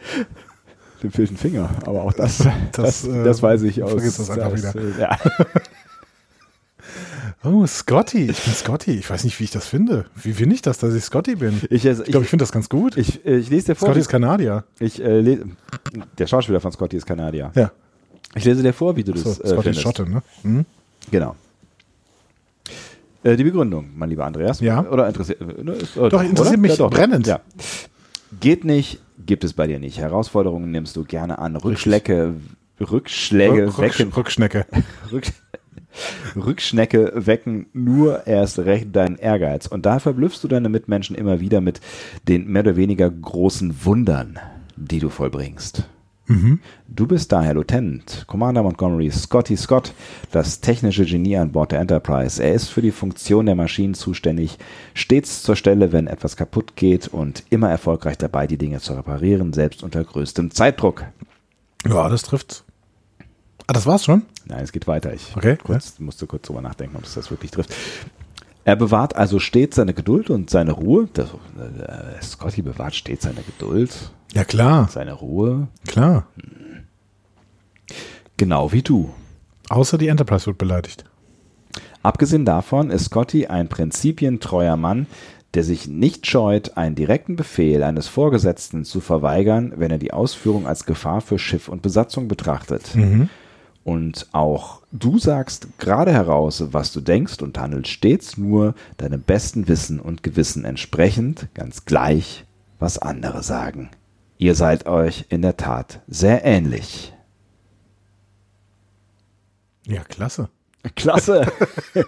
Dem 1.02 1.10
fehlt 1.10 1.30
ein 1.30 1.36
Finger, 1.36 1.70
aber 1.86 2.02
auch 2.02 2.12
das, 2.12 2.38
das, 2.72 3.02
das, 3.08 3.38
äh, 3.38 3.42
weiß 3.42 3.62
ich 3.62 3.82
aus. 3.82 3.92
vergiss 3.92 4.16
das 4.18 4.30
einfach 4.30 4.54
wieder. 4.56 4.74
äh, 4.76 5.00
Ja. 5.00 5.18
Oh, 7.42 7.64
Scotty. 7.66 8.26
Ich 8.30 8.42
bin 8.42 8.52
Scotty. 8.52 8.92
Ich 8.98 9.08
weiß 9.08 9.24
nicht, 9.24 9.38
wie 9.40 9.44
ich 9.44 9.50
das 9.50 9.66
finde. 9.66 10.04
Wie 10.14 10.34
finde 10.34 10.54
ich 10.54 10.60
das, 10.62 10.76
dass 10.78 10.92
ich 10.94 11.02
Scotty 11.04 11.36
bin? 11.36 11.60
Ich, 11.70 11.86
also, 11.86 12.02
Ich 12.02 12.10
glaube, 12.10 12.24
ich 12.24 12.30
finde 12.30 12.42
das 12.42 12.52
ganz 12.52 12.68
gut. 12.68 12.98
ich, 12.98 13.24
ich, 13.24 13.24
ich 13.24 13.50
lese 13.50 13.66
dir 13.68 13.74
vor. 13.76 13.88
Scotty 13.88 14.00
ist 14.00 14.08
Kanadier. 14.08 14.64
ich, 14.78 15.02
äh, 15.02 15.20
lese, 15.20 15.44
der 16.18 16.26
Schauspieler 16.26 16.60
von 16.60 16.70
Scotty 16.72 16.96
ist 16.98 17.06
Kanadier. 17.06 17.50
Ja. 17.54 17.70
Ich 18.34 18.44
lese 18.44 18.62
dir 18.62 18.74
vor, 18.74 18.94
wie 18.96 19.04
du 19.04 19.12
das 19.12 19.22
So, 19.22 19.30
äh, 19.30 19.34
Scotty 19.34 19.52
ist 19.54 19.62
findest. 19.62 19.80
Schotte, 19.82 20.10
ne? 20.10 20.22
Hm? 20.42 20.66
Genau. 21.10 21.34
Äh, 23.22 23.36
die 23.36 23.44
Begründung, 23.44 23.88
mein 23.96 24.10
lieber 24.10 24.26
Andreas. 24.26 24.60
Ja. 24.60 24.84
Oder 24.88 25.06
interessiert? 25.08 25.40
äh, 25.40 25.62
ne, 25.62 25.72
äh, 25.72 26.08
Doch, 26.10 26.22
interessiert 26.22 26.60
mich 26.60 26.76
brennend. 26.76 27.26
Ja. 27.26 27.40
Geht 28.40 28.64
nicht, 28.64 29.00
gibt 29.26 29.44
es 29.44 29.52
bei 29.52 29.66
dir 29.66 29.78
nicht. 29.78 29.98
Herausforderungen 29.98 30.70
nimmst 30.70 30.96
du 30.96 31.04
gerne 31.04 31.38
an. 31.38 31.56
Rückschläge, 31.56 32.34
Rückschläge 32.80 33.66
Rück- 33.68 33.78
wecken, 33.78 34.12
Rückschnecke. 34.12 34.66
Rück, 35.12 35.26
Rückschnecke 36.36 37.12
wecken 37.14 37.66
nur 37.72 38.26
erst 38.26 38.58
recht 38.60 38.94
deinen 38.94 39.16
Ehrgeiz. 39.16 39.66
Und 39.66 39.86
da 39.86 39.98
verblüffst 39.98 40.42
du 40.44 40.48
deine 40.48 40.68
Mitmenschen 40.68 41.16
immer 41.16 41.40
wieder 41.40 41.60
mit 41.60 41.80
den 42.28 42.46
mehr 42.48 42.62
oder 42.62 42.76
weniger 42.76 43.10
großen 43.10 43.84
Wundern, 43.84 44.38
die 44.76 44.98
du 45.00 45.08
vollbringst. 45.08 45.88
Du 46.86 47.08
bist 47.08 47.32
daher 47.32 47.54
Lieutenant 47.54 48.24
Commander 48.28 48.62
Montgomery 48.62 49.10
Scotty 49.10 49.56
Scott, 49.56 49.92
das 50.30 50.60
technische 50.60 51.04
Genie 51.04 51.36
an 51.36 51.50
Bord 51.50 51.72
der 51.72 51.80
Enterprise. 51.80 52.40
Er 52.40 52.54
ist 52.54 52.68
für 52.68 52.82
die 52.82 52.92
Funktion 52.92 53.46
der 53.46 53.56
Maschinen 53.56 53.94
zuständig, 53.94 54.56
stets 54.94 55.42
zur 55.42 55.56
Stelle, 55.56 55.90
wenn 55.90 56.06
etwas 56.06 56.36
kaputt 56.36 56.76
geht 56.76 57.08
und 57.08 57.42
immer 57.50 57.68
erfolgreich 57.68 58.16
dabei, 58.16 58.46
die 58.46 58.58
Dinge 58.58 58.78
zu 58.78 58.92
reparieren, 58.92 59.52
selbst 59.52 59.82
unter 59.82 60.04
größtem 60.04 60.52
Zeitdruck. 60.52 61.04
Ja, 61.84 62.08
das 62.08 62.22
trifft. 62.22 62.62
Ah, 63.66 63.72
das 63.72 63.86
war's 63.86 64.04
schon? 64.04 64.22
Nein, 64.46 64.62
es 64.62 64.70
geht 64.70 64.86
weiter. 64.86 65.12
Ich 65.12 65.36
Okay, 65.36 65.58
kurz, 65.60 65.98
musste 65.98 66.28
kurz 66.28 66.46
drüber 66.46 66.62
nachdenken, 66.62 66.96
ob 66.96 67.04
es 67.04 67.14
das 67.14 67.32
wirklich 67.32 67.50
trifft. 67.50 67.74
Er 68.64 68.76
bewahrt 68.76 69.16
also 69.16 69.40
stets 69.40 69.74
seine 69.74 69.94
Geduld 69.94 70.30
und 70.30 70.48
seine 70.48 70.70
Ruhe. 70.70 71.08
Das, 71.12 71.30
äh, 71.30 72.22
Scotty 72.22 72.62
bewahrt 72.62 72.94
stets 72.94 73.24
seine 73.24 73.42
Geduld, 73.42 74.12
Ja, 74.34 74.44
klar. 74.44 74.88
seine 74.90 75.12
Ruhe, 75.14 75.68
Klar. 75.86 76.26
genau 78.36 78.72
wie 78.72 78.82
du. 78.82 79.10
Außer 79.68 79.98
die 79.98 80.08
Enterprise 80.08 80.46
wird 80.46 80.58
beleidigt. 80.58 81.04
Abgesehen 82.02 82.44
davon 82.44 82.90
ist 82.90 83.06
Scotty 83.06 83.46
ein 83.46 83.68
prinzipientreuer 83.68 84.76
Mann, 84.76 85.06
der 85.54 85.64
sich 85.64 85.88
nicht 85.88 86.26
scheut, 86.26 86.76
einen 86.76 86.94
direkten 86.94 87.36
Befehl 87.36 87.82
eines 87.82 88.06
Vorgesetzten 88.08 88.84
zu 88.84 89.00
verweigern, 89.00 89.72
wenn 89.76 89.90
er 89.90 89.98
die 89.98 90.12
Ausführung 90.12 90.66
als 90.66 90.86
Gefahr 90.86 91.20
für 91.20 91.38
Schiff 91.38 91.68
und 91.68 91.82
Besatzung 91.82 92.28
betrachtet. 92.28 92.96
Und 93.82 94.28
auch 94.32 94.82
du 94.92 95.18
sagst 95.18 95.66
gerade 95.78 96.12
heraus, 96.12 96.62
was 96.70 96.92
du 96.92 97.00
denkst 97.00 97.42
und 97.42 97.58
handelst 97.58 97.90
stets 97.90 98.36
nur 98.36 98.74
deinem 98.96 99.22
besten 99.22 99.66
Wissen 99.68 99.98
und 99.98 100.22
Gewissen 100.22 100.64
entsprechend, 100.64 101.48
ganz 101.54 101.84
gleich, 101.84 102.44
was 102.78 102.98
andere 102.98 103.42
sagen. 103.42 103.90
Ihr 104.40 104.54
seid 104.54 104.86
euch 104.86 105.26
in 105.28 105.42
der 105.42 105.58
Tat 105.58 106.00
sehr 106.08 106.42
ähnlich. 106.46 107.12
Ja, 109.86 110.02
klasse. 110.02 110.48
Klasse. 110.96 111.46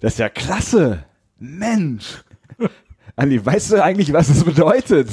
Das 0.00 0.14
ist 0.14 0.18
ja 0.18 0.30
klasse. 0.30 1.04
Mensch. 1.38 2.24
Andi, 3.16 3.44
weißt 3.44 3.72
du 3.72 3.84
eigentlich, 3.84 4.14
was 4.14 4.28
das 4.28 4.44
bedeutet? 4.44 5.10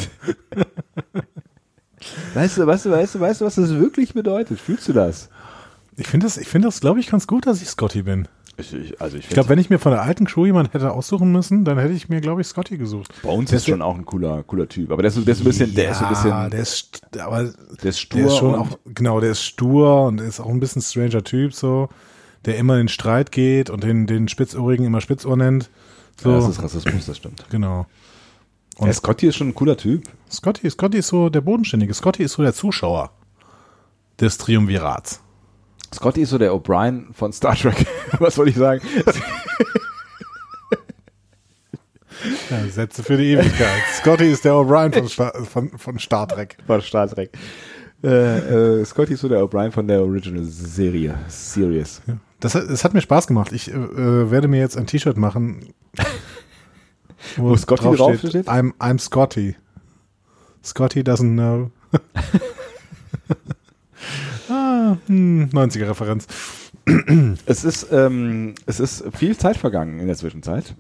Weißt 2.34 2.58
du, 2.58 2.66
weißt 2.66 2.86
du, 2.86 2.92
weißt 2.92 3.16
du, 3.16 3.20
weißt 3.20 3.42
du, 3.42 3.46
was 3.46 3.56
das 3.56 3.72
wirklich 3.72 4.14
bedeutet? 4.14 4.62
Fühlst 4.62 4.88
du 4.88 4.94
das? 4.94 5.30
Ich 5.98 6.08
finde 6.08 6.26
das, 6.26 6.38
ich 6.38 6.48
finde 6.48 6.70
das, 6.70 6.80
glaube 6.80 7.02
ich, 7.02 7.08
ganz 7.08 7.28
gut, 7.28 7.48
dass 7.48 7.62
ich 7.62 7.68
Scotty 7.68 8.04
bin. 8.04 8.30
Ich, 8.60 8.74
ich, 8.74 9.00
also 9.00 9.18
ich, 9.18 9.26
Ich 9.26 9.30
glaube, 9.30 9.50
wenn 9.50 9.60
ich 9.60 9.70
mir 9.70 9.78
von 9.78 9.92
der 9.92 10.02
alten 10.02 10.26
Crew 10.26 10.46
jemand 10.48 10.74
hätte 10.74 10.92
aussuchen 10.92 11.32
müssen, 11.32 11.64
dann 11.64 11.78
hätte 11.78 11.94
ich 11.94 12.10
mir, 12.10 12.22
glaube 12.22 12.42
ich, 12.42 12.48
Scotty 12.48 12.78
gesucht. 12.78 13.14
bei 13.22 13.30
uns 13.30 13.52
ist 13.52 13.68
schon 13.68 13.84
auch 13.84 13.94
ein 13.96 14.04
cooler, 14.06 14.42
cooler 14.44 14.68
Typ. 14.68 14.92
Aber 14.92 15.04
der 15.04 15.10
ist, 15.12 15.18
der 15.28 15.32
ist 15.34 15.42
ein 15.42 15.44
bisschen, 15.44 15.76
der 15.76 15.92
ist 15.92 16.00
so 16.00 16.06
ein 16.06 16.10
bisschen, 16.10 16.50
der 16.50 16.60
ist, 16.60 17.02
st- 17.14 17.20
aber 17.20 17.44
der 17.84 17.90
ist 17.90 18.00
stur. 18.00 18.18
der 18.20 18.28
ist 18.28 18.38
schon 18.38 18.56
auch, 18.56 18.80
genau, 18.86 19.20
der 19.20 19.32
ist 19.32 19.44
stur 19.44 20.06
und 20.08 20.20
ist 20.22 20.40
auch 20.40 20.50
ein 20.50 20.60
bisschen 20.60 20.82
stranger 20.82 21.24
Typ, 21.24 21.54
so, 21.54 21.90
der 22.46 22.58
immer 22.58 22.74
in 22.76 22.84
den 22.84 22.88
Streit 22.88 23.32
geht 23.32 23.70
und 23.70 23.84
den, 23.84 24.08
den 24.08 24.28
Spitzohrigen 24.28 24.86
immer 24.88 25.02
Spitzohr 25.02 25.38
nennt. 25.38 25.70
So, 26.20 26.32
Ja, 26.32 26.38
das 26.38 26.50
ist 26.50 26.64
Rassismus, 26.64 27.06
das 27.06 27.18
stimmt. 27.18 27.46
genau. 27.52 27.86
Und 28.78 28.94
Scotty 28.94 29.28
ist 29.28 29.36
schon 29.36 29.50
ein 29.50 29.56
cooler 29.56 29.78
Typ. 29.78 30.04
Scotty, 30.32 30.68
Scotty 30.70 30.98
ist 30.98 31.08
so 31.08 31.30
der 31.30 31.42
Bodenständige. 31.42 31.94
Scotty 31.94 32.24
ist 32.24 32.34
so 32.34 32.42
der 32.44 32.54
Zuschauer 32.54 33.12
des 34.20 34.38
Triumvirats. 34.40 35.22
Scotty 35.94 36.22
ist 36.22 36.30
so 36.32 36.38
der 36.38 36.52
O'Brien 36.54 37.14
von 37.14 37.32
Star 37.34 37.56
Trek. 37.56 37.86
Was 38.20 38.38
wollte 38.38 38.52
ich 38.52 38.58
sagen? 38.58 38.82
Ja, 42.50 42.66
Sätze 42.68 43.04
für 43.04 43.18
die 43.18 43.34
Ewigkeit. 43.34 43.84
Scotty 43.94 44.32
ist 44.32 44.44
der 44.44 44.54
O'Brien 44.54 44.92
von, 44.94 45.08
Star, 45.08 45.34
von, 45.46 45.70
von 45.78 46.00
Star 46.00 46.28
Trek. 46.28 46.58
Von 46.66 46.82
Star 46.82 47.08
Trek. 47.08 47.38
Äh, 48.04 48.80
äh, 48.80 48.86
Scotty 48.86 49.14
ist 49.14 49.22
so 49.22 49.30
der 49.30 49.44
O'Brien 49.44 49.72
von 49.72 49.88
der 49.88 50.02
Original 50.02 50.44
Serie. 50.44 51.16
Series. 51.28 52.02
Das, 52.40 52.56
hat- 52.56 52.70
das 52.70 52.84
hat 52.84 52.94
mir 52.94 53.02
Spaß 53.02 53.28
gemacht. 53.28 53.52
Ich 53.52 53.72
äh, 53.72 54.32
werde 54.32 54.48
mir 54.48 54.60
jetzt 54.60 54.78
ein 54.78 54.88
T-Shirt 54.88 55.18
machen, 55.18 55.74
Wo 57.36 57.56
Scotty 57.56 57.96
drauf 57.96 58.18
steht? 58.18 58.48
I'm, 58.48 58.74
I'm 58.80 58.98
Scotty. 59.00 59.56
Scotty 60.64 61.02
doesn't 61.02 61.34
know. 61.34 61.72
hm, 65.08 65.50
90er 65.52 65.90
Referenz. 65.90 66.28
Es 67.46 67.66
ist, 67.66 67.88
ähm, 67.92 68.56
es 68.66 68.80
ist 68.80 69.04
viel 69.14 69.36
Zeit 69.36 69.58
vergangen 69.58 70.00
in 70.00 70.08
der 70.08 70.16
Zwischenzeit. 70.16 70.76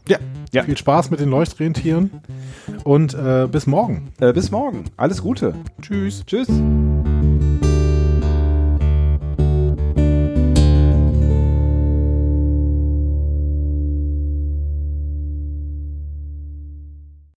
Ja. 0.08 0.18
Ja. 0.52 0.62
Viel 0.62 0.76
Spaß 0.78 1.10
mit 1.10 1.20
den 1.20 1.28
Leuchtrentieren 1.28 2.10
und 2.84 3.12
äh, 3.14 3.46
bis 3.50 3.66
morgen. 3.66 4.08
Äh, 4.20 4.32
bis 4.32 4.50
morgen. 4.50 4.84
Alles 4.96 5.20
Gute. 5.20 5.54
Tschüss. 5.82 6.24
Tschüss. 6.24 6.48